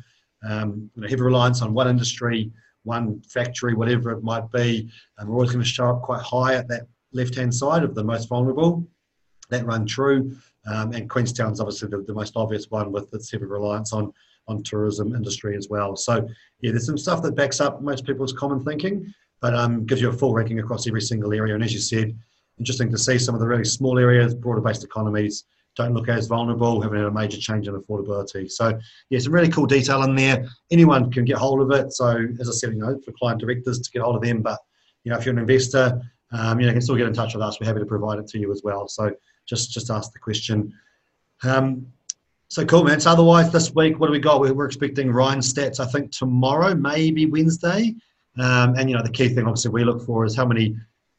um, 0.49 0.91
you 0.95 1.03
know, 1.03 1.09
heavy 1.09 1.23
reliance 1.23 1.63
on 1.63 1.73
one 1.73 1.89
industry, 1.89 2.51
one 2.83 3.21
factory, 3.23 3.75
whatever 3.75 4.11
it 4.11 4.25
might 4.25 4.51
be, 4.51 4.91
and 5.19 5.29
we're 5.29 5.37
always 5.37 5.53
going 5.53 5.65
to 5.65 5.69
show 5.69 5.91
up 5.91 6.03
quite 6.03 6.23
high 6.23 6.55
at 6.55 6.67
that 6.69 6.89
left-hand 7.13 7.55
side 7.55 7.85
of 7.85 7.95
the 7.95 8.03
most 8.03 8.29
vulnerable. 8.29 8.87
That 9.51 9.67
run 9.67 9.87
true, 9.87 10.35
um, 10.67 10.93
and 10.93 11.09
Queenstown's 11.09 11.61
obviously 11.61 11.89
the, 11.89 12.03
the 12.03 12.15
most 12.15 12.35
obvious 12.37 12.71
one 12.71 12.93
with 12.93 13.13
its 13.15 13.31
heavy 13.31 13.45
reliance 13.45 13.93
on 13.93 14.13
on 14.49 14.63
tourism 14.63 15.15
industry 15.15 15.57
as 15.57 15.69
well. 15.69 15.95
So 15.95 16.29
yeah, 16.61 16.73
there's 16.73 16.87
some 16.87 16.99
stuff 16.99 17.23
that 17.23 17.37
backs 17.37 17.61
up 17.61 17.81
most 17.81 18.05
people's 18.05 18.33
common 18.33 18.65
thinking, 18.65 19.13
but 19.41 19.55
um, 19.55 19.87
gives 19.87 20.01
you 20.01 20.09
a 20.09 20.13
full 20.13 20.35
ranking 20.35 20.59
across 20.59 20.87
every 20.89 21.01
single 21.01 21.33
area. 21.33 21.55
And 21.55 21.63
as 21.63 21.73
you 21.73 21.79
said, 21.79 22.17
interesting 22.59 22.91
to 22.91 22.99
see 22.99 23.19
some 23.19 23.35
of 23.35 23.41
the 23.41 23.47
really 23.47 23.65
small 23.65 23.99
areas, 23.99 24.35
broader 24.35 24.61
based 24.61 24.85
economies 24.85 25.45
don't 25.75 25.95
look 25.95 26.09
as 26.09 26.27
vulnerable, 26.27 26.81
haven't 26.81 26.99
had 26.99 27.07
a 27.07 27.11
major 27.11 27.39
change 27.39 27.67
in 27.67 27.75
affordability. 27.75 28.51
So 28.51 28.79
yeah, 29.11 29.19
some 29.19 29.33
really 29.33 29.49
cool 29.49 29.67
detail 29.67 30.03
in 30.03 30.15
there. 30.15 30.47
Anyone 30.71 31.11
can 31.11 31.25
get 31.25 31.39
hold 31.39 31.63
of 31.63 31.71
it. 31.71 31.93
So 31.93 32.27
as 32.41 32.49
I 32.49 32.53
said, 32.53 32.75
you 32.75 32.81
know, 32.81 32.99
for 33.05 33.13
client 33.13 33.41
directors 33.41 33.81
to 33.81 33.91
get 33.91 34.03
hold 34.03 34.17
of 34.17 34.23
them, 34.23 34.43
but 34.43 34.59
you 35.05 35.11
know, 35.11 35.19
if 35.19 35.25
you're 35.25 35.33
an 35.33 35.39
investor, 35.39 36.01
um, 36.33 36.61
you 36.61 36.67
know, 36.67 36.73
you 36.73 36.75
can 36.75 36.83
still 36.83 36.97
get 36.97 37.07
in 37.07 37.15
touch 37.15 37.35
with 37.35 37.43
us. 37.43 37.59
We're 37.59 37.67
happy 37.67 37.81
to 37.81 37.87
provide 37.87 38.19
it 38.19 38.27
to 38.29 38.39
you 38.39 38.53
as 38.53 38.63
well. 38.63 38.87
So 38.87 39.13
just 39.47 39.73
just 39.73 39.91
ask 39.91 40.13
the 40.13 40.19
question. 40.19 40.73
Um, 41.45 41.87
so 42.49 42.67
cool, 42.67 42.85
man. 42.85 43.01
So 43.01 43.11
otherwise, 43.11 43.51
this 43.51 43.75
week, 43.75 43.99
what 43.99 44.09
do 44.09 44.13
we 44.13 44.19
got? 44.19 44.41
We're, 44.41 44.53
we're 44.53 44.67
expecting 44.67 45.09
REINZ 45.09 45.55
stats, 45.55 45.81
I 45.81 45.87
think, 45.87 46.13
tomorrow, 46.13 46.75
maybe 46.75 47.25
Wednesday. 47.25 47.95
Um, 48.39 48.75
and, 48.77 48.91
you 48.91 48.97
know, 48.97 49.03
the 49.03 49.11
key 49.11 49.31
thing, 49.31 49.47
obviously, 49.47 49.71
we 49.71 49.85
look 49.85 50.05
for 50.05 50.27
is 50.27 50.37
how 50.37 50.45
many 50.45 50.77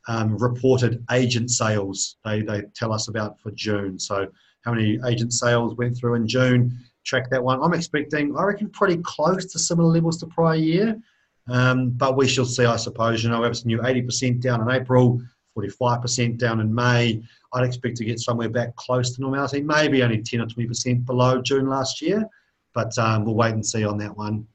um, 0.07 0.37
reported 0.37 1.03
agent 1.11 1.49
sales 1.49 2.17
they, 2.23 2.41
they 2.41 2.61
tell 2.75 2.93
us 2.93 3.07
about 3.07 3.39
for 3.39 3.49
June. 3.51 3.97
So 3.97 4.27
how 4.63 4.73
many 4.73 4.99
agent 5.07 5.33
sales 5.33 5.75
went 5.75 5.97
through 5.97 6.15
in 6.15 6.27
June, 6.27 6.77
track 7.03 7.29
that 7.31 7.43
one. 7.43 7.61
I'm 7.61 7.73
expecting, 7.73 8.37
I 8.37 8.43
reckon, 8.43 8.69
pretty 8.69 8.97
close 8.97 9.45
to 9.53 9.59
similar 9.59 9.89
levels 9.89 10.19
to 10.19 10.27
prior 10.27 10.55
year. 10.55 11.01
Um, 11.49 11.89
but 11.89 12.15
we 12.15 12.27
shall 12.27 12.45
see, 12.45 12.65
I 12.65 12.77
suppose. 12.77 13.23
You 13.23 13.29
know, 13.29 13.39
we 13.39 13.45
have 13.45 13.57
some 13.57 13.67
new 13.67 13.79
80% 13.79 14.39
down 14.39 14.61
in 14.61 14.69
April, 14.69 15.21
45% 15.57 16.37
down 16.37 16.59
in 16.59 16.73
May. 16.73 17.21
I'd 17.53 17.65
expect 17.65 17.97
to 17.97 18.05
get 18.05 18.19
somewhere 18.19 18.49
back 18.49 18.75
close 18.75 19.15
to 19.15 19.21
normality, 19.21 19.61
maybe 19.61 20.03
only 20.03 20.21
10 20.21 20.41
or 20.41 20.47
20% 20.47 21.05
below 21.05 21.41
June 21.41 21.67
last 21.67 22.01
year, 22.01 22.27
but 22.73 22.97
um, 22.97 23.25
we'll 23.25 23.35
wait 23.35 23.53
and 23.53 23.65
see 23.65 23.85
on 23.85 23.97
that 23.99 24.15
one. 24.17 24.47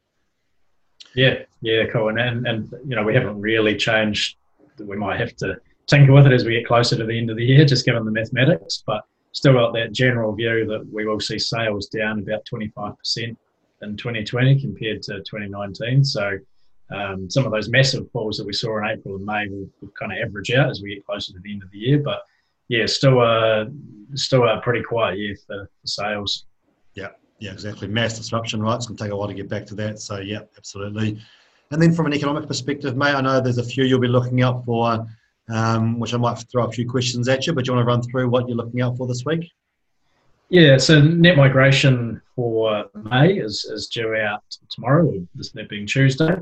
Yeah, 1.14 1.42
yeah, 1.62 1.84
cool. 1.92 2.08
And, 2.08 2.18
and, 2.18 2.46
and, 2.46 2.70
you 2.86 2.96
know, 2.96 3.02
we 3.02 3.14
haven't 3.14 3.40
really 3.40 3.76
changed. 3.76 4.36
We 4.78 4.96
might 4.96 5.18
have 5.18 5.34
to 5.36 5.60
tinker 5.86 6.12
with 6.12 6.26
it 6.26 6.32
as 6.32 6.44
we 6.44 6.54
get 6.54 6.66
closer 6.66 6.96
to 6.96 7.04
the 7.04 7.16
end 7.18 7.30
of 7.30 7.36
the 7.36 7.44
year, 7.44 7.64
just 7.64 7.84
given 7.84 8.04
the 8.04 8.10
mathematics, 8.10 8.82
but 8.86 9.02
still 9.32 9.54
got 9.54 9.72
that 9.74 9.92
general 9.92 10.34
view 10.34 10.66
that 10.66 10.86
we 10.92 11.06
will 11.06 11.20
see 11.20 11.38
sales 11.38 11.88
down 11.88 12.20
about 12.20 12.44
25% 12.52 12.96
in 13.82 13.96
2020 13.96 14.60
compared 14.60 15.02
to 15.02 15.18
2019. 15.18 16.04
So 16.04 16.38
um, 16.90 17.28
some 17.28 17.44
of 17.44 17.52
those 17.52 17.68
massive 17.68 18.10
falls 18.12 18.36
that 18.38 18.46
we 18.46 18.52
saw 18.52 18.78
in 18.78 18.88
April 18.90 19.16
and 19.16 19.24
May 19.24 19.48
will, 19.48 19.68
will, 19.80 19.92
kind 19.98 20.12
of 20.12 20.18
average 20.18 20.50
out 20.52 20.70
as 20.70 20.80
we 20.82 20.94
get 20.94 21.06
closer 21.06 21.32
to 21.32 21.38
the 21.40 21.52
end 21.52 21.62
of 21.62 21.70
the 21.70 21.78
year. 21.78 21.98
But 21.98 22.22
yeah, 22.68 22.86
still 22.86 23.20
a 23.20 23.66
still 24.14 24.48
a 24.48 24.60
pretty 24.62 24.82
quiet 24.82 25.18
year 25.18 25.36
for, 25.46 25.68
for 25.80 25.86
sales. 25.86 26.46
Yeah, 26.94 27.08
yeah, 27.40 27.52
exactly. 27.52 27.88
Mass 27.88 28.16
disruption, 28.16 28.62
right? 28.62 28.76
It's 28.76 28.86
going 28.86 28.96
to 28.96 29.04
take 29.04 29.12
a 29.12 29.16
while 29.16 29.28
to 29.28 29.34
get 29.34 29.48
back 29.48 29.66
to 29.66 29.74
that. 29.76 29.98
So 30.00 30.18
yeah, 30.18 30.40
absolutely. 30.56 31.20
And 31.70 31.82
then 31.82 31.92
from 31.92 32.06
an 32.06 32.14
economic 32.14 32.46
perspective, 32.46 32.96
mate, 32.96 33.14
I 33.14 33.20
know 33.20 33.40
there's 33.40 33.58
a 33.58 33.64
few 33.64 33.84
you'll 33.84 34.00
be 34.00 34.08
looking 34.08 34.42
out 34.42 34.64
for, 34.64 35.06
um, 35.50 35.98
which 35.98 36.14
I 36.14 36.16
might 36.16 36.38
throw 36.50 36.66
a 36.66 36.72
few 36.72 36.88
questions 36.88 37.28
at 37.28 37.46
you. 37.46 37.52
But 37.52 37.64
do 37.64 37.70
you 37.70 37.76
want 37.76 37.84
to 37.84 37.88
run 37.88 38.02
through 38.02 38.30
what 38.30 38.48
you're 38.48 38.56
looking 38.56 38.80
out 38.80 38.96
for 38.96 39.06
this 39.06 39.24
week? 39.26 39.50
Yeah, 40.48 40.78
so 40.78 41.02
net 41.02 41.36
migration 41.36 42.22
for 42.34 42.86
May 42.94 43.34
is, 43.34 43.66
is 43.66 43.86
due 43.88 44.14
out 44.16 44.42
tomorrow, 44.70 45.12
this 45.34 45.50
being 45.50 45.86
Tuesday. 45.86 46.38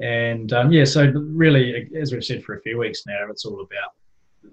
And 0.00 0.52
um, 0.52 0.70
yeah, 0.72 0.84
so 0.84 1.06
really, 1.06 1.88
as 1.98 2.12
we've 2.12 2.24
said 2.24 2.44
for 2.44 2.56
a 2.56 2.60
few 2.60 2.78
weeks 2.78 3.04
now, 3.06 3.30
it's 3.30 3.44
all 3.44 3.60
about 3.60 3.92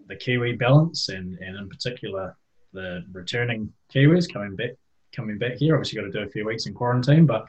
the 0.08 0.16
Kiwi 0.16 0.54
balance 0.54 1.10
and, 1.10 1.38
and 1.40 1.58
in 1.58 1.70
particular 1.70 2.36
the 2.74 3.06
returning 3.12 3.72
Kiwis 3.94 4.32
coming 4.32 4.56
back 4.56 4.72
coming 5.16 5.38
back 5.38 5.58
here. 5.58 5.76
Obviously, 5.76 6.02
got 6.02 6.06
to 6.06 6.12
do 6.12 6.28
a 6.28 6.32
few 6.32 6.46
weeks 6.46 6.66
in 6.66 6.74
quarantine, 6.74 7.26
but 7.26 7.46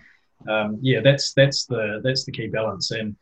um, 0.49 0.79
yeah, 0.83 1.01
that's 1.01 1.33
that's 1.33 1.67
the 1.67 2.01
that's 2.05 2.25
the 2.25 2.33
key 2.33 2.49
balance. 2.49 2.91
And 2.91 3.17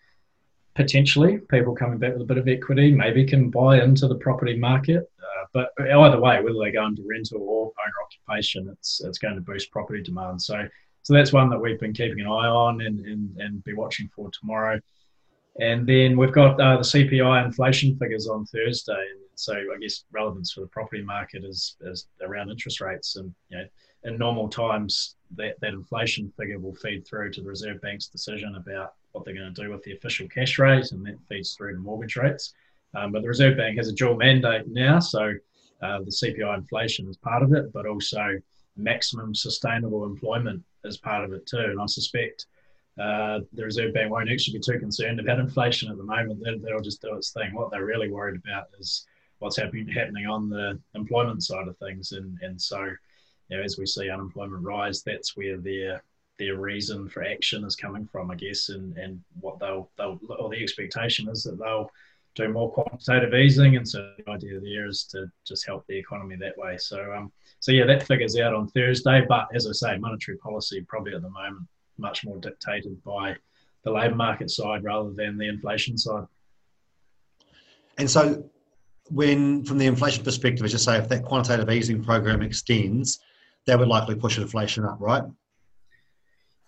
potentially, 0.75 1.39
people 1.51 1.75
coming 1.75 1.99
back 1.99 2.15
with 2.15 2.23
a 2.23 2.27
bit 2.27 2.39
of 2.39 2.49
equity 2.49 2.93
maybe 2.93 3.25
can 3.25 3.51
buy 3.51 3.83
into 3.83 4.09
the 4.09 4.17
property 4.17 4.57
market. 4.57 5.09
Uh, 5.21 5.47
but 5.53 5.71
either 5.81 6.21
way, 6.21 6.41
whether 6.43 6.59
they 6.59 6.73
go 6.73 6.87
into 6.87 7.05
rental 7.09 7.43
or 7.43 7.67
owner 7.67 7.95
occupation, 8.05 8.69
it's 8.73 9.01
it's 9.05 9.19
going 9.19 9.37
to 9.37 9.41
boost 9.41 9.71
property 9.71 10.03
demand. 10.03 10.43
So 10.43 10.67
so 11.03 11.15
that's 11.15 11.33
one 11.33 11.51
that 11.51 11.59
we've 11.59 11.81
been 11.81 11.93
keeping 11.93 12.21
an 12.21 12.27
eye 12.27 12.49
on 12.49 12.81
and, 12.81 13.01
and, 13.01 13.37
and 13.38 13.65
be 13.65 13.75
watching 13.75 14.09
for 14.15 14.31
tomorrow. 14.31 14.81
And 15.61 15.87
then 15.87 16.17
we've 16.17 16.33
got 16.33 16.61
uh, 16.61 16.77
the 16.77 16.83
CPI 16.83 17.45
inflation 17.45 17.97
figures 17.99 18.29
on 18.29 18.47
Thursday. 18.47 18.93
And 18.93 19.21
so 19.35 19.55
I 19.55 19.79
guess 19.81 20.05
relevance 20.12 20.53
for 20.53 20.61
the 20.61 20.69
property 20.69 21.03
market 21.03 21.45
is, 21.45 21.77
is 21.83 22.07
around 22.23 22.51
interest 22.51 22.81
rates. 22.81 23.17
And 23.17 23.35
you 23.49 23.59
know, 23.59 23.65
in 24.05 24.17
normal 24.17 24.49
times, 24.49 25.17
that, 25.37 25.61
that 25.61 25.73
inflation 25.73 26.33
figure 26.38 26.59
will 26.59 26.75
feed 26.75 27.07
through 27.07 27.33
to 27.33 27.43
the 27.43 27.49
Reserve 27.49 27.81
Bank's 27.81 28.07
decision 28.07 28.55
about 28.57 28.95
what 29.12 29.25
they're 29.25 29.35
going 29.35 29.53
to 29.53 29.62
do 29.62 29.71
with 29.71 29.83
the 29.83 29.93
official 29.93 30.29
cash 30.29 30.59
rate, 30.59 30.93
and 30.93 31.05
that 31.07 31.19
feeds 31.29 31.55
through 31.55 31.75
to 31.75 31.79
mortgage 31.79 32.17
rates. 32.17 32.55
Um, 32.95 33.12
but 33.12 33.23
the 33.23 33.29
Reserve 33.29 33.57
Bank 33.57 33.77
has 33.77 33.88
a 33.88 33.93
dual 33.93 34.17
mandate 34.17 34.67
now, 34.69 34.99
so 34.99 35.33
uh, 35.83 35.99
the 36.01 36.11
CPI 36.11 36.57
inflation 36.57 37.09
is 37.09 37.17
part 37.17 37.43
of 37.43 37.53
it, 37.53 37.73
but 37.73 37.87
also 37.87 38.41
maximum 38.77 39.35
sustainable 39.35 40.05
employment 40.05 40.62
as 40.85 40.97
part 40.97 41.25
of 41.25 41.33
it 41.33 41.47
too. 41.47 41.59
And 41.59 41.81
I 41.81 41.87
suspect 41.87 42.47
uh, 43.01 43.40
the 43.53 43.64
Reserve 43.64 43.95
Bank 43.95 44.11
won't 44.11 44.31
actually 44.31 44.59
be 44.59 44.64
too 44.64 44.79
concerned 44.79 45.21
about 45.21 45.38
inflation 45.38 45.90
at 45.90 45.97
the 45.97 46.05
moment. 46.05 46.42
They'll, 46.45 46.59
they'll 46.59 46.81
just 46.81 47.01
do 47.01 47.14
its 47.16 47.31
thing. 47.31 47.55
What 47.55 47.71
they're 47.71 47.85
really 47.85 48.11
worried 48.11 48.40
about 48.45 48.66
is 48.79 49.07
what's 49.38 49.57
happening 49.57 49.88
happening 49.88 50.27
on 50.27 50.49
the 50.49 50.79
employment 50.95 51.42
side 51.42 51.68
of 51.68 51.77
things. 51.79 52.12
And 52.12 52.38
and 52.42 52.61
so, 52.61 52.85
you 53.49 53.57
know, 53.57 53.62
as 53.62 53.79
we 53.79 53.87
see 53.87 54.11
unemployment 54.11 54.62
rise, 54.64 55.03
that's 55.03 55.37
where 55.37 55.57
their 55.59 56.03
their 56.38 56.57
reason 56.57 57.09
for 57.09 57.23
action 57.25 57.64
is 57.64 57.77
coming 57.77 58.07
from, 58.07 58.31
I 58.31 58.35
guess, 58.35 58.68
and, 58.68 58.97
and 58.97 59.21
what 59.40 59.59
they'll 59.59 59.90
they'll 59.97 60.21
or 60.38 60.51
the 60.51 60.62
expectation 60.62 61.29
is 61.29 61.45
that 61.45 61.59
they'll 61.59 61.90
do 62.35 62.49
more 62.49 62.73
quantitative 62.73 63.35
easing, 63.35 63.77
and 63.77 63.87
so 63.87 64.12
the 64.18 64.31
idea 64.31 64.61
there 64.61 64.87
is 64.87 65.05
to 65.05 65.27
just 65.47 65.66
help 65.66 65.87
the 65.87 65.99
economy 65.99 66.37
that 66.37 66.57
way. 66.57 66.77
So 66.79 67.12
um, 67.12 67.33
so 67.61 67.73
yeah, 67.73 67.85
that 67.87 68.07
figure's 68.07 68.37
out 68.38 68.55
on 68.55 68.68
Thursday. 68.68 69.25
But 69.29 69.49
as 69.55 69.66
I 69.66 69.73
say, 69.73 69.99
monetary 69.99 70.38
policy 70.38 70.85
probably 70.88 71.14
at 71.14 71.23
the 71.23 71.31
moment 71.31 71.66
much 71.99 72.25
more 72.25 72.38
dictated 72.38 73.03
by 73.05 73.37
the 73.85 73.90
labour 73.90 74.14
market 74.14 74.51
side 74.51 74.85
rather 74.85 75.11
than 75.12 75.37
the 75.37 75.49
inflation 75.49 75.99
side. 75.99 76.25
And 77.99 78.11
so, 78.11 78.45
when 79.11 79.64
from 79.64 79.79
the 79.79 79.87
inflation 79.87 80.25
perspective, 80.25 80.64
as 80.64 80.73
you 80.73 80.79
say, 80.79 80.97
if 80.97 81.09
that 81.09 81.25
quantitative 81.25 81.71
easing 81.71 82.03
program 82.03 82.42
extends, 82.42 83.21
that 83.66 83.79
would 83.79 83.88
likely 83.88 84.14
push 84.14 84.38
inflation 84.38 84.85
up, 84.85 84.97
right? 85.01 85.23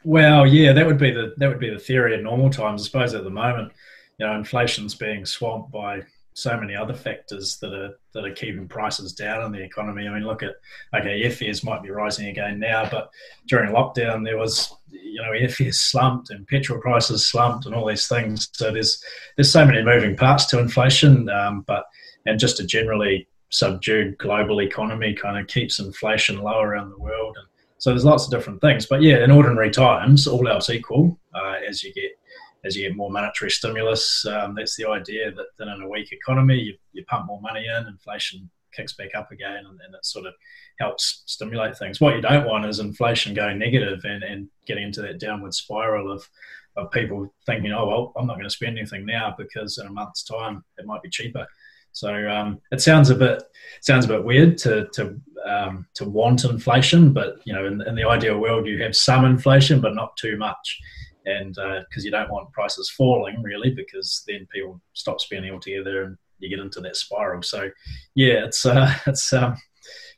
Well, 0.05 0.47
yeah, 0.47 0.73
that 0.73 0.87
would 0.87 0.99
be 0.99 1.11
the 1.11 1.33
that 1.39 1.49
would 1.49 1.59
be 1.59 1.71
the 1.71 1.79
theory 1.79 2.15
in 2.15 2.23
normal 2.23 2.51
times. 2.51 2.83
I 2.83 2.85
suppose 2.85 3.15
at 3.15 3.25
the 3.25 3.31
moment, 3.31 3.73
you 4.19 4.27
know, 4.27 4.37
inflation's 4.37 4.95
being 4.95 5.25
swamped 5.25 5.73
by 5.73 6.03
so 6.35 6.59
many 6.59 6.75
other 6.75 6.95
factors 6.95 7.59
that 7.59 7.73
are 7.73 7.97
that 8.13 8.25
are 8.25 8.35
keeping 8.35 8.67
prices 8.67 9.13
down 9.13 9.45
in 9.45 9.53
the 9.53 9.63
economy. 9.63 10.07
I 10.07 10.15
mean, 10.15 10.27
look 10.27 10.43
at 10.43 10.57
okay, 10.95 11.23
airfares 11.23 11.65
might 11.65 11.83
be 11.83 11.91
rising 11.91 12.29
again 12.29 12.59
now, 12.59 12.89
but 12.91 13.11
during 13.47 13.73
lockdown 13.73 14.25
there 14.25 14.37
was 14.37 14.75
you 14.91 15.23
know 15.23 15.31
airfares 15.31 15.75
slumped 15.75 16.31
and 16.31 16.47
petrol 16.47 16.81
prices 16.81 17.27
slumped 17.27 17.67
and 17.67 17.75
all 17.75 17.89
these 17.89 18.09
things. 18.09 18.51
So 18.53 18.73
there's 18.73 19.03
there's 19.37 19.51
so 19.51 19.65
many 19.65 19.83
moving 19.83 20.17
parts 20.17 20.47
to 20.47 20.59
inflation, 20.59 21.29
um, 21.29 21.63
but 21.67 21.85
and 22.27 22.39
just 22.39 22.61
a 22.61 22.67
generally 22.67 23.29
subdued 23.51 24.19
global 24.19 24.61
economy 24.61 25.15
kind 25.15 25.39
of 25.39 25.47
keeps 25.47 25.79
inflation 25.79 26.39
low 26.39 26.61
around 26.61 26.91
the 26.91 26.99
world. 26.99 27.37
And 27.39 27.47
so 27.79 27.91
there's 27.91 28.05
lots 28.05 28.25
of 28.25 28.33
different 28.33 28.61
things. 28.61 28.87
But 28.87 29.03
yeah, 29.03 29.23
in 29.23 29.31
ordinary 29.31 29.71
times, 29.71 30.27
all 30.27 30.49
else 30.49 30.71
equal, 30.71 31.19
uh, 31.35 31.57
as 31.69 31.85
you 31.85 31.93
get 31.93 32.19
as 32.65 32.77
you 32.77 32.89
get 32.89 32.97
more 32.97 33.11
monetary 33.11 33.51
stimulus, 33.51 34.25
um, 34.27 34.55
that's 34.55 34.77
the 34.77 34.89
idea 34.89 35.31
that, 35.33 35.47
that 35.59 35.69
in 35.69 35.83
a 35.83 35.89
weak 35.89 36.13
economy, 36.13 36.59
you, 36.59 36.75
you 36.93 37.05
pump 37.07 37.27
more 37.27 37.41
money 37.41 37.67
in, 37.67 37.87
inflation 37.87 38.51
kicks 38.75 38.95
back 38.95 39.15
up 39.15 39.31
again, 39.31 39.65
and, 39.67 39.81
and, 39.85 39.95
it 39.95 40.05
sort 40.05 40.27
of 40.27 40.35
helps 40.81 41.23
stimulate 41.27 41.77
things. 41.79 42.01
What 42.01 42.17
you 42.17 42.21
don't 42.21 42.47
want 42.47 42.67
is 42.67 42.81
inflation 42.81 43.33
going 43.33 43.59
negative 43.59 44.01
and, 44.05 44.25
and 44.25 44.49
getting 44.67 44.85
into 44.85 45.03
that 45.03 45.21
downward 45.21 45.55
spiral 45.55 46.11
of 46.11 46.29
of 46.77 46.91
people 46.91 47.33
thinking, 47.47 47.73
oh 47.73 47.87
well, 47.87 48.13
I'm 48.17 48.27
not 48.27 48.35
going 48.35 48.49
to 48.49 48.51
spend 48.51 48.77
anything 48.77 49.07
now 49.07 49.35
because 49.39 49.79
in 49.79 49.87
a 49.87 49.93
month's 49.93 50.25
time 50.25 50.65
it 50.77 50.87
might 50.87 51.03
be 51.03 51.09
cheaper. 51.09 51.47
So 51.93 52.29
um, 52.29 52.61
it 52.73 52.81
sounds 52.81 53.11
a 53.11 53.15
bit 53.15 53.45
sounds 53.81 54.05
a 54.05 54.09
bit 54.09 54.25
weird 54.25 54.59
to 54.59 54.89
to 54.95 55.21
um, 55.47 55.87
to 55.95 56.05
want 56.05 56.45
inflation, 56.45 57.13
but 57.13 57.37
you 57.45 57.53
know, 57.53 57.67
in, 57.67 57.81
in, 57.83 57.95
the 57.95 58.09
ideal 58.09 58.39
world, 58.39 58.67
you 58.67 58.83
have 58.83 58.97
some 58.97 59.25
inflation, 59.25 59.81
but 59.81 59.95
not 59.95 60.17
too 60.17 60.37
much, 60.39 60.81
and 61.25 61.55
because 61.55 62.05
uh, 62.05 62.05
you 62.05 62.11
don't 62.11 62.31
want 62.31 62.53
prices 62.53 62.91
falling 62.91 63.43
really, 63.43 63.71
because 63.71 64.23
then 64.27 64.47
people 64.53 64.81
stop 64.93 65.21
spending 65.21 65.53
altogether, 65.53 66.05
and 66.05 66.17
you 66.39 66.49
get 66.49 66.59
into 66.59 66.81
that 66.81 66.97
spiral. 66.97 67.43
So 67.43 67.71
yeah, 68.15 68.45
it's 68.45 68.67
uh, 68.67 68.93
it's 69.07 69.33
um, 69.33 69.57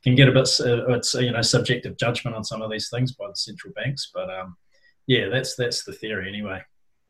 can 0.03 0.15
get 0.15 0.29
a 0.29 0.33
bit 0.33 0.49
uh, 0.61 0.87
it's 0.95 1.15
you 1.15 1.33
know 1.33 1.43
subjective 1.43 1.97
judgment 1.99 2.37
on 2.37 2.45
some 2.45 2.63
of 2.63 2.71
these 2.71 2.89
things 2.91 3.13
by 3.13 3.27
the 3.29 3.37
central 3.37 3.73
banks, 3.75 4.11
but 4.15 4.31
um, 4.31 4.57
yeah, 5.07 5.29
that's 5.29 5.57
that's 5.57 5.85
the 5.85 5.93
theory 5.93 6.29
anyway. 6.29 6.61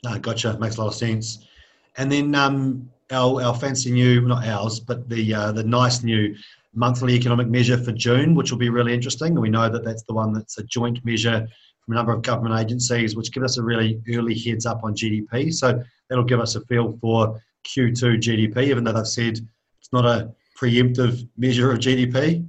No, 0.05 0.19
gotcha. 0.19 0.59
Makes 0.59 0.77
a 0.77 0.83
lot 0.83 0.89
of 0.89 0.95
sense. 0.95 1.47
And 1.97 2.13
then 2.13 2.35
um, 2.35 2.91
our, 3.11 3.43
our 3.43 3.55
fancy 3.55 3.91
new, 3.91 4.21
not 4.21 4.47
ours, 4.47 4.81
but 4.81 5.09
the 5.09 5.35
uh, 5.35 5.53
the 5.53 5.65
nice 5.65 6.03
new 6.03 6.37
monthly 6.75 7.15
economic 7.15 7.49
measure 7.49 7.79
for 7.79 7.93
June, 7.93 8.35
which 8.35 8.51
will 8.51 8.59
be 8.59 8.69
really 8.69 8.93
interesting. 8.93 9.29
And 9.29 9.41
we 9.41 9.49
know 9.49 9.69
that 9.69 9.85
that's 9.85 10.03
the 10.05 10.13
one 10.13 10.33
that's 10.33 10.59
a 10.59 10.65
joint 10.65 11.03
measure 11.05 11.47
from 11.87 11.95
a 11.95 11.97
number 11.97 12.13
of 12.13 12.23
government 12.23 12.61
agencies, 12.61 13.17
which 13.17 13.33
give 13.33 13.45
us 13.45 13.59
a 13.59 13.63
really 13.63 14.03
early 14.13 14.37
heads 14.37 14.67
up 14.67 14.83
on 14.83 14.95
GDP. 14.95 15.53
So 15.55 15.83
that'll 16.09 16.25
give 16.25 16.41
us 16.41 16.57
a 16.57 16.61
feel 16.63 16.99
for 17.01 17.41
Q2 17.65 18.21
GDP, 18.21 18.65
even 18.65 18.85
though 18.85 18.93
they've 18.93 19.07
said 19.07 19.39
it's 19.79 19.93
not 19.93 20.05
a 20.05 20.33
preemptive 20.59 21.29
measure 21.37 21.71
of 21.71 21.79
GDP. 21.79 22.47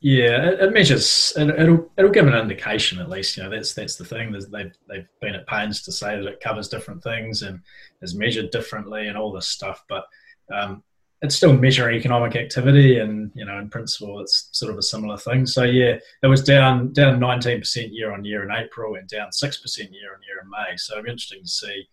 Yeah, 0.00 0.50
it, 0.50 0.72
measures. 0.72 1.32
It, 1.36 1.68
will 1.68 1.90
it'll 1.96 2.10
give 2.10 2.26
an 2.26 2.34
indication 2.34 2.98
at 2.98 3.08
least. 3.08 3.36
You 3.36 3.44
know, 3.44 3.50
that's 3.50 3.72
that's 3.72 3.94
the 3.94 4.04
thing. 4.04 4.32
They've 4.32 4.72
they've 4.88 5.06
been 5.20 5.36
at 5.36 5.46
pains 5.46 5.82
to 5.82 5.92
say 5.92 6.16
that 6.16 6.26
it 6.26 6.40
covers 6.40 6.68
different 6.68 7.02
things 7.02 7.42
and 7.42 7.60
is 8.02 8.14
measured 8.14 8.50
differently 8.50 9.06
and 9.06 9.16
all 9.16 9.32
this 9.32 9.48
stuff. 9.48 9.84
But 9.88 10.04
um, 10.52 10.82
it's 11.22 11.36
still 11.36 11.52
measuring 11.52 11.96
economic 11.96 12.34
activity, 12.34 12.98
and 12.98 13.30
you 13.34 13.44
know, 13.44 13.58
in 13.58 13.70
principle, 13.70 14.20
it's 14.20 14.48
sort 14.52 14.72
of 14.72 14.78
a 14.78 14.82
similar 14.82 15.16
thing. 15.16 15.46
So 15.46 15.62
yeah, 15.62 15.96
it 16.22 16.26
was 16.26 16.42
down 16.42 16.92
down 16.92 17.20
19% 17.20 17.88
year 17.92 18.12
on 18.12 18.24
year 18.24 18.42
in 18.42 18.50
April 18.50 18.96
and 18.96 19.08
down 19.08 19.28
6% 19.30 19.78
year 19.78 20.14
on 20.14 20.22
year 20.26 20.40
in 20.42 20.50
May. 20.50 20.76
So 20.76 20.94
it'll 20.94 21.04
be 21.04 21.10
interesting 21.10 21.42
to 21.42 21.48
see 21.48 21.88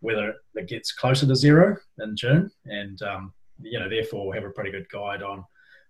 whether 0.00 0.34
it 0.54 0.68
gets 0.68 0.92
closer 0.92 1.26
to 1.26 1.34
zero 1.34 1.76
in 1.98 2.16
June, 2.16 2.50
and 2.66 3.02
um, 3.02 3.34
you 3.60 3.80
know, 3.80 3.88
therefore, 3.88 4.26
we'll 4.26 4.34
have 4.34 4.48
a 4.48 4.50
pretty 4.50 4.70
good 4.70 4.88
guide 4.88 5.22
on 5.22 5.44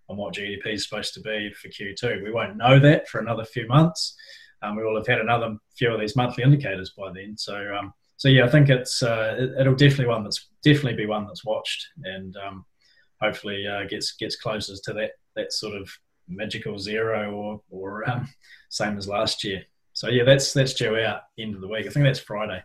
on 0.08 0.16
what 0.16 0.34
GDP 0.34 0.68
is 0.68 0.88
supposed 0.88 1.12
to 1.14 1.20
be 1.20 1.52
for 1.52 1.68
Q2. 1.68 2.24
We 2.24 2.32
won't 2.32 2.56
know 2.56 2.78
that 2.78 3.08
for 3.08 3.20
another 3.20 3.44
few 3.44 3.66
months. 3.66 4.16
Um, 4.62 4.76
we 4.76 4.82
will 4.82 4.96
have 4.96 5.06
had 5.06 5.20
another 5.20 5.56
few 5.76 5.92
of 5.92 6.00
these 6.00 6.16
monthly 6.16 6.42
indicators 6.42 6.94
by 6.96 7.12
then. 7.12 7.36
So, 7.36 7.54
um, 7.78 7.92
so 8.16 8.28
yeah, 8.28 8.44
I 8.44 8.48
think 8.48 8.70
it's 8.70 9.02
uh, 9.02 9.50
it, 9.58 9.66
will 9.66 9.74
definitely 9.74 10.06
one 10.06 10.24
that's 10.24 10.48
definitely 10.64 10.94
be 10.94 11.06
one 11.06 11.26
that's 11.26 11.44
watched, 11.44 11.86
and 12.04 12.34
um, 12.38 12.64
hopefully 13.20 13.66
uh, 13.66 13.84
gets 13.84 14.12
gets 14.12 14.36
closer 14.36 14.74
to 14.84 14.92
that 14.94 15.12
that 15.36 15.52
sort 15.52 15.74
of 15.74 15.90
magical 16.28 16.78
zero 16.78 17.32
or 17.32 17.60
or 17.70 18.08
um, 18.08 18.28
same 18.68 18.96
as 18.96 19.08
last 19.08 19.44
year. 19.44 19.62
So 19.92 20.08
yeah, 20.08 20.24
that's 20.24 20.52
that's 20.52 20.74
due 20.74 20.98
out 20.98 21.22
end 21.38 21.54
of 21.54 21.60
the 21.60 21.68
week. 21.68 21.86
I 21.86 21.90
think 21.90 22.04
that's 22.04 22.20
Friday. 22.20 22.62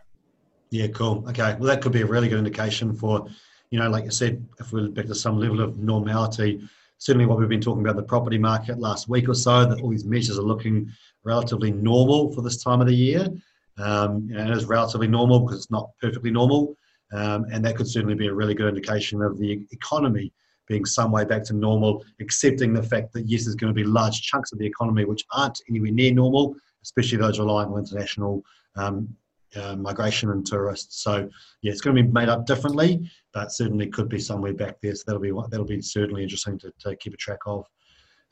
Yeah, 0.70 0.88
cool. 0.88 1.24
Okay, 1.28 1.54
well 1.54 1.68
that 1.68 1.80
could 1.80 1.92
be 1.92 2.02
a 2.02 2.06
really 2.06 2.28
good 2.28 2.38
indication 2.38 2.94
for, 2.94 3.26
you 3.70 3.78
know, 3.78 3.88
like 3.88 4.04
I 4.04 4.08
said, 4.08 4.44
if 4.58 4.72
we're 4.72 4.88
back 4.88 5.06
to 5.06 5.14
some 5.14 5.38
level 5.38 5.60
of 5.60 5.78
normality 5.78 6.68
certainly 6.98 7.26
what 7.26 7.38
we've 7.38 7.48
been 7.48 7.60
talking 7.60 7.82
about 7.82 7.96
the 7.96 8.02
property 8.02 8.38
market 8.38 8.78
last 8.78 9.08
week 9.08 9.28
or 9.28 9.34
so, 9.34 9.66
that 9.66 9.80
all 9.80 9.90
these 9.90 10.06
measures 10.06 10.38
are 10.38 10.42
looking 10.42 10.90
relatively 11.22 11.70
normal 11.70 12.32
for 12.32 12.40
this 12.40 12.62
time 12.62 12.80
of 12.80 12.86
the 12.86 12.94
year. 12.94 13.28
Um, 13.76 14.30
and 14.34 14.48
it 14.48 14.56
is 14.56 14.64
relatively 14.64 15.08
normal 15.08 15.40
because 15.40 15.58
it's 15.58 15.70
not 15.70 15.90
perfectly 16.00 16.30
normal. 16.30 16.76
Um, 17.12 17.44
and 17.52 17.64
that 17.64 17.76
could 17.76 17.88
certainly 17.88 18.14
be 18.14 18.28
a 18.28 18.34
really 18.34 18.54
good 18.54 18.68
indication 18.68 19.20
of 19.20 19.38
the 19.38 19.66
economy 19.70 20.32
being 20.66 20.84
some 20.84 21.12
way 21.12 21.24
back 21.24 21.44
to 21.44 21.52
normal, 21.52 22.04
accepting 22.20 22.72
the 22.72 22.82
fact 22.82 23.12
that 23.12 23.28
yes, 23.28 23.44
there's 23.44 23.54
going 23.54 23.72
to 23.72 23.74
be 23.74 23.84
large 23.84 24.22
chunks 24.22 24.52
of 24.52 24.58
the 24.58 24.66
economy 24.66 25.04
which 25.04 25.24
aren't 25.32 25.60
anywhere 25.68 25.90
near 25.90 26.12
normal, 26.12 26.56
especially 26.82 27.18
those 27.18 27.38
relying 27.38 27.68
on 27.68 27.78
international 27.78 28.42
um, 28.76 29.08
uh, 29.56 29.76
migration 29.76 30.30
and 30.30 30.46
tourists. 30.46 31.02
So 31.02 31.28
yeah, 31.62 31.72
it's 31.72 31.80
going 31.80 31.96
to 31.96 32.02
be 32.02 32.08
made 32.08 32.28
up 32.28 32.46
differently, 32.46 33.08
but 33.32 33.52
certainly 33.52 33.86
could 33.86 34.08
be 34.08 34.18
somewhere 34.18 34.54
back 34.54 34.80
there. 34.80 34.94
So 34.94 35.04
that'll 35.06 35.20
be 35.20 35.32
that'll 35.50 35.66
be 35.66 35.80
certainly 35.80 36.22
interesting 36.22 36.58
to, 36.60 36.72
to 36.80 36.96
keep 36.96 37.14
a 37.14 37.18
track 37.18 37.40
of. 37.46 37.66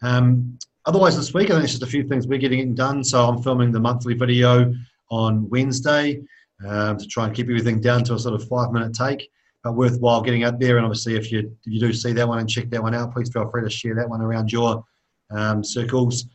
Um, 0.03 0.59
otherwise, 0.85 1.17
this 1.17 1.33
week 1.33 1.51
I 1.51 1.55
think 1.55 1.65
it's 1.65 1.73
just 1.73 1.83
a 1.83 1.87
few 1.87 2.03
things 2.03 2.27
we're 2.27 2.39
getting 2.39 2.75
done. 2.75 3.05
So 3.05 3.25
I'm 3.25 3.43
filming 3.43 3.73
the 3.73 3.81
monthly 3.81 4.15
video 4.15 4.75
on 5.11 5.49
Wednesday 5.49 6.21
um, 6.67 6.97
to 6.97 7.07
try 7.07 7.27
and 7.27 7.35
keep 7.35 7.47
everything 7.49 7.81
down 7.81 8.05
to 8.05 8.15
a 8.15 8.19
sort 8.19 8.35
of 8.35 8.49
five 8.49 8.73
minute 8.73 8.95
take. 8.95 9.31
But 9.65 9.75
worthwhile 9.75 10.23
getting 10.23 10.43
out 10.45 10.59
there, 10.59 10.77
and 10.77 10.85
obviously, 10.85 11.15
if 11.15 11.31
you 11.31 11.57
if 11.65 11.73
you 11.73 11.81
do 11.81 11.93
see 11.93 12.13
that 12.13 12.27
one 12.27 12.39
and 12.41 12.49
check 12.49 12.69
that 12.71 12.83
one 12.83 12.95
out, 12.95 13.13
please 13.13 13.31
feel 13.33 13.49
free 13.49 13.63
to 13.63 13.71
share 13.71 13.95
that 13.95 14.09
one 14.09 14.21
around 14.21 14.51
your 14.51 14.85
um, 15.31 15.63
circles. 15.63 16.27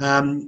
Um, 0.00 0.46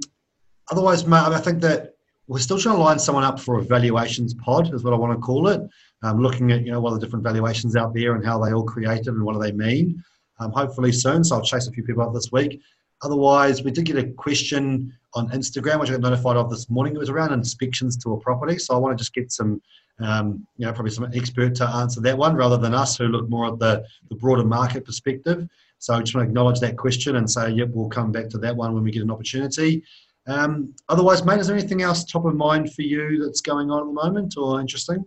otherwise, 0.71 1.07
mate, 1.07 1.17
I 1.17 1.39
think 1.39 1.61
that 1.61 1.95
we're 2.27 2.37
still 2.39 2.59
trying 2.59 2.75
to 2.75 2.81
line 2.81 2.99
someone 2.99 3.23
up 3.23 3.39
for 3.39 3.57
a 3.57 3.63
valuations 3.63 4.35
pod, 4.35 4.71
is 4.73 4.83
what 4.83 4.93
I 4.93 4.97
want 4.97 5.13
to 5.13 5.19
call 5.19 5.47
it. 5.47 5.61
Um, 6.03 6.21
looking 6.21 6.51
at 6.51 6.65
you 6.65 6.71
know 6.71 6.79
what 6.79 6.91
are 6.91 6.99
the 6.99 7.05
different 7.05 7.23
valuations 7.23 7.75
out 7.75 7.93
there 7.93 8.15
and 8.15 8.23
how 8.23 8.37
they 8.37 8.53
all 8.53 8.63
created 8.63 9.07
and 9.07 9.23
what 9.23 9.33
do 9.33 9.39
they 9.39 9.51
mean. 9.51 10.03
Um, 10.39 10.51
hopefully 10.51 10.91
soon, 10.91 11.23
so 11.23 11.35
I'll 11.35 11.41
chase 11.41 11.67
a 11.67 11.71
few 11.71 11.83
people 11.83 12.03
up 12.03 12.13
this 12.13 12.31
week. 12.31 12.61
Otherwise, 13.01 13.63
we 13.63 13.71
did 13.71 13.85
get 13.85 13.97
a 13.97 14.11
question 14.13 14.93
on 15.13 15.29
Instagram, 15.29 15.79
which 15.79 15.89
I 15.89 15.93
got 15.93 16.01
notified 16.01 16.37
of 16.37 16.49
this 16.49 16.69
morning. 16.69 16.95
It 16.95 16.99
was 16.99 17.09
around 17.09 17.33
inspections 17.33 17.97
to 17.97 18.13
a 18.13 18.19
property, 18.19 18.57
so 18.57 18.75
I 18.75 18.77
want 18.77 18.97
to 18.97 19.01
just 19.01 19.13
get 19.13 19.31
some, 19.31 19.61
um, 19.99 20.45
you 20.57 20.65
know, 20.65 20.73
probably 20.73 20.91
some 20.91 21.09
expert 21.13 21.55
to 21.55 21.67
answer 21.67 22.01
that 22.01 22.17
one 22.17 22.35
rather 22.35 22.57
than 22.57 22.73
us 22.73 22.97
who 22.97 23.05
look 23.05 23.29
more 23.29 23.47
at 23.47 23.59
the, 23.59 23.83
the 24.09 24.15
broader 24.15 24.43
market 24.43 24.85
perspective. 24.85 25.47
So 25.79 25.93
I 25.93 25.99
just 26.01 26.15
want 26.15 26.25
to 26.25 26.29
acknowledge 26.29 26.59
that 26.59 26.77
question 26.77 27.15
and 27.15 27.29
say, 27.29 27.51
yep, 27.51 27.69
we'll 27.71 27.89
come 27.89 28.11
back 28.11 28.29
to 28.29 28.37
that 28.39 28.55
one 28.55 28.73
when 28.73 28.83
we 28.83 28.91
get 28.91 29.03
an 29.03 29.11
opportunity. 29.11 29.83
Um, 30.27 30.75
otherwise, 30.89 31.23
mate, 31.25 31.39
is 31.39 31.47
there 31.47 31.57
anything 31.57 31.81
else 31.81 32.03
top 32.03 32.25
of 32.25 32.35
mind 32.35 32.73
for 32.73 32.81
you 32.81 33.23
that's 33.23 33.41
going 33.41 33.71
on 33.71 33.81
at 33.81 33.85
the 33.85 33.93
moment 33.93 34.35
or 34.37 34.59
interesting? 34.59 35.05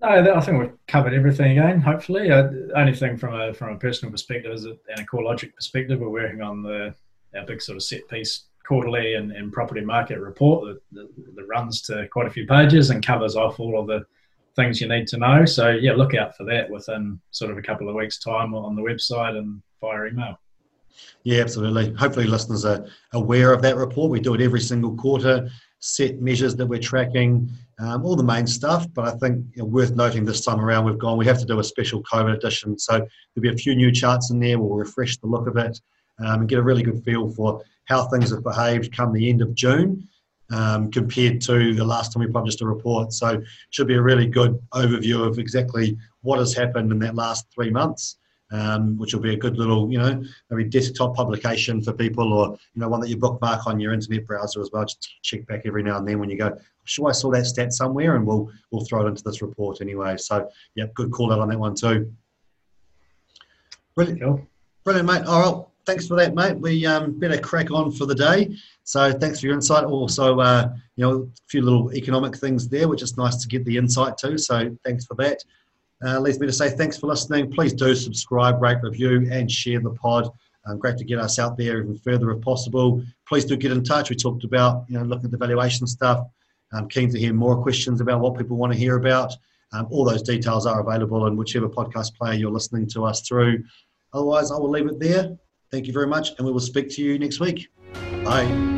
No, 0.00 0.08
I 0.08 0.40
think 0.40 0.58
we've 0.58 0.72
covered 0.88 1.14
everything 1.14 1.58
again. 1.58 1.80
Hopefully, 1.80 2.30
uh, 2.30 2.48
only 2.74 2.92
thing 2.92 3.16
from 3.16 3.40
a 3.40 3.54
from 3.54 3.76
a 3.76 3.78
personal 3.78 4.10
perspective 4.10 4.50
is 4.52 4.64
an 4.64 4.76
CoreLogic 5.12 5.54
perspective. 5.54 6.00
We're 6.00 6.08
working 6.08 6.42
on 6.42 6.62
the 6.62 6.92
our 7.36 7.46
big 7.46 7.62
sort 7.62 7.76
of 7.76 7.84
set 7.84 8.08
piece 8.08 8.46
quarterly 8.66 9.14
and, 9.14 9.32
and 9.32 9.52
property 9.52 9.80
market 9.80 10.18
report 10.18 10.64
that, 10.64 10.80
that, 10.92 11.34
that, 11.36 11.46
runs 11.46 11.82
to 11.82 12.06
quite 12.08 12.26
a 12.26 12.30
few 12.30 12.46
pages 12.46 12.90
and 12.90 13.04
covers 13.04 13.36
off 13.36 13.60
all 13.60 13.78
of 13.78 13.86
the 13.86 14.04
things 14.56 14.80
you 14.80 14.88
need 14.88 15.06
to 15.08 15.18
know. 15.18 15.44
So 15.44 15.70
yeah, 15.70 15.92
look 15.92 16.14
out 16.14 16.36
for 16.36 16.44
that 16.44 16.70
within 16.70 17.20
sort 17.30 17.50
of 17.50 17.58
a 17.58 17.62
couple 17.62 17.88
of 17.88 17.94
weeks' 17.94 18.18
time 18.18 18.54
on 18.54 18.76
the 18.76 18.82
website 18.82 19.36
and 19.36 19.62
via 19.80 20.06
email. 20.06 20.38
Yeah, 21.24 21.40
absolutely. 21.40 21.92
Hopefully, 21.94 22.26
listeners 22.26 22.64
are 22.64 22.86
aware 23.12 23.52
of 23.52 23.62
that 23.62 23.76
report. 23.76 24.10
We 24.10 24.20
do 24.20 24.34
it 24.34 24.40
every 24.40 24.60
single 24.60 24.94
quarter, 24.94 25.48
set 25.78 26.20
measures 26.20 26.54
that 26.56 26.66
we're 26.66 26.80
tracking, 26.80 27.50
um, 27.78 28.04
all 28.04 28.14
the 28.14 28.22
main 28.22 28.46
stuff. 28.46 28.86
But 28.92 29.06
I 29.06 29.16
think 29.18 29.44
you 29.54 29.62
know, 29.62 29.68
worth 29.68 29.94
noting 29.94 30.24
this 30.24 30.44
time 30.44 30.60
around, 30.60 30.84
we've 30.84 30.98
gone, 30.98 31.16
we 31.16 31.26
have 31.26 31.38
to 31.38 31.46
do 31.46 31.58
a 31.60 31.64
special 31.64 32.02
COVID 32.02 32.36
edition. 32.36 32.78
So 32.78 32.92
there'll 32.92 33.42
be 33.42 33.48
a 33.48 33.56
few 33.56 33.74
new 33.74 33.90
charts 33.90 34.30
in 34.30 34.38
there. 34.38 34.58
We'll 34.58 34.76
refresh 34.76 35.16
the 35.18 35.28
look 35.28 35.46
of 35.46 35.56
it 35.56 35.80
um, 36.18 36.40
and 36.40 36.48
get 36.48 36.58
a 36.58 36.62
really 36.62 36.82
good 36.82 37.02
feel 37.04 37.30
for 37.30 37.62
how 37.84 38.06
things 38.06 38.30
have 38.30 38.42
behaved 38.42 38.96
come 38.96 39.12
the 39.12 39.28
end 39.28 39.42
of 39.42 39.54
June. 39.54 40.08
Um, 40.50 40.90
compared 40.90 41.40
to 41.42 41.74
the 41.74 41.84
last 41.84 42.12
time 42.12 42.22
we 42.22 42.30
published 42.30 42.60
a 42.60 42.66
report. 42.66 43.14
So 43.14 43.28
it 43.28 43.44
should 43.70 43.86
be 43.86 43.94
a 43.94 44.02
really 44.02 44.26
good 44.26 44.60
overview 44.74 45.26
of 45.26 45.38
exactly 45.38 45.96
what 46.20 46.40
has 46.40 46.52
happened 46.52 46.92
in 46.92 46.98
that 46.98 47.14
last 47.14 47.46
three 47.54 47.70
months 47.70 48.18
um, 48.52 48.96
which 48.98 49.14
will 49.14 49.20
be 49.20 49.32
a 49.34 49.36
good 49.36 49.56
little, 49.56 49.90
you 49.90 49.98
know, 49.98 50.22
maybe 50.50 50.68
desktop 50.68 51.16
publication 51.16 51.82
for 51.82 51.92
people 51.92 52.32
or, 52.32 52.50
you 52.74 52.80
know, 52.80 52.88
one 52.88 53.00
that 53.00 53.08
you 53.08 53.16
bookmark 53.16 53.66
on 53.66 53.80
your 53.80 53.92
internet 53.92 54.26
browser 54.26 54.60
as 54.60 54.70
well. 54.72 54.84
Just 54.84 55.10
check 55.22 55.46
back 55.46 55.62
every 55.64 55.82
now 55.82 55.96
and 55.96 56.06
then 56.06 56.18
when 56.18 56.28
you 56.28 56.36
go, 56.36 56.48
I'm 56.48 56.58
sure 56.84 57.08
I 57.08 57.12
saw 57.12 57.30
that 57.32 57.46
stat 57.46 57.72
somewhere 57.72 58.16
and 58.16 58.26
we'll, 58.26 58.50
we'll 58.70 58.84
throw 58.84 59.06
it 59.06 59.08
into 59.08 59.24
this 59.24 59.40
report 59.40 59.80
anyway. 59.80 60.18
So, 60.18 60.48
yeah, 60.74 60.84
good 60.94 61.10
call 61.10 61.32
out 61.32 61.40
on 61.40 61.48
that 61.48 61.58
one 61.58 61.74
too. 61.74 62.12
Brilliant. 63.94 64.20
Cool. 64.20 64.46
Brilliant, 64.84 65.08
mate. 65.08 65.24
All 65.26 65.52
right 65.52 65.66
thanks 65.86 66.06
for 66.06 66.16
that, 66.16 66.34
mate. 66.34 66.58
We 66.58 66.86
um, 66.86 67.18
better 67.18 67.38
crack 67.38 67.70
on 67.70 67.92
for 67.92 68.06
the 68.06 68.14
day. 68.14 68.56
So 68.84 69.12
thanks 69.12 69.40
for 69.40 69.46
your 69.46 69.54
insight. 69.54 69.84
Also, 69.84 70.40
uh, 70.40 70.72
you 70.96 71.04
know, 71.04 71.22
a 71.22 71.48
few 71.48 71.62
little 71.62 71.92
economic 71.92 72.36
things 72.36 72.68
there, 72.68 72.88
which 72.88 73.02
is 73.02 73.16
nice 73.16 73.36
to 73.36 73.48
get 73.48 73.64
the 73.64 73.76
insight 73.76 74.16
to. 74.18 74.38
So 74.38 74.76
thanks 74.84 75.04
for 75.04 75.14
that. 75.16 75.38
Uh, 76.04 76.18
leads 76.18 76.40
me 76.40 76.46
to 76.46 76.52
say 76.52 76.70
thanks 76.70 76.98
for 76.98 77.06
listening. 77.06 77.50
Please 77.50 77.72
do 77.72 77.94
subscribe, 77.94 78.60
rate, 78.60 78.78
review, 78.82 79.28
and 79.30 79.50
share 79.50 79.80
the 79.80 79.90
pod. 79.90 80.28
Um, 80.66 80.78
great 80.78 80.96
to 80.98 81.04
get 81.04 81.18
us 81.18 81.38
out 81.38 81.56
there 81.56 81.82
even 81.82 81.98
further 81.98 82.30
if 82.30 82.40
possible. 82.40 83.02
Please 83.28 83.44
do 83.44 83.56
get 83.56 83.72
in 83.72 83.82
touch. 83.82 84.10
We 84.10 84.16
talked 84.16 84.44
about 84.44 84.84
you 84.88 84.98
know 84.98 85.04
looking 85.04 85.26
at 85.26 85.30
the 85.30 85.38
valuation 85.38 85.86
stuff. 85.86 86.26
I'm 86.72 86.88
keen 86.88 87.10
to 87.10 87.18
hear 87.18 87.34
more 87.34 87.60
questions 87.62 88.00
about 88.00 88.20
what 88.20 88.36
people 88.36 88.56
want 88.56 88.72
to 88.72 88.78
hear 88.78 88.96
about. 88.96 89.34
Um, 89.72 89.86
all 89.90 90.04
those 90.04 90.22
details 90.22 90.66
are 90.66 90.80
available 90.80 91.26
in 91.26 91.36
whichever 91.36 91.68
podcast 91.68 92.14
player 92.14 92.34
you're 92.34 92.50
listening 92.50 92.86
to 92.90 93.04
us 93.04 93.26
through. 93.26 93.64
Otherwise, 94.12 94.50
I 94.50 94.56
will 94.56 94.70
leave 94.70 94.86
it 94.86 95.00
there. 95.00 95.36
Thank 95.72 95.86
you 95.86 95.92
very 95.92 96.06
much, 96.06 96.32
and 96.36 96.46
we 96.46 96.52
will 96.52 96.60
speak 96.60 96.90
to 96.90 97.02
you 97.02 97.18
next 97.18 97.40
week. 97.40 97.68
Bye. 98.22 98.71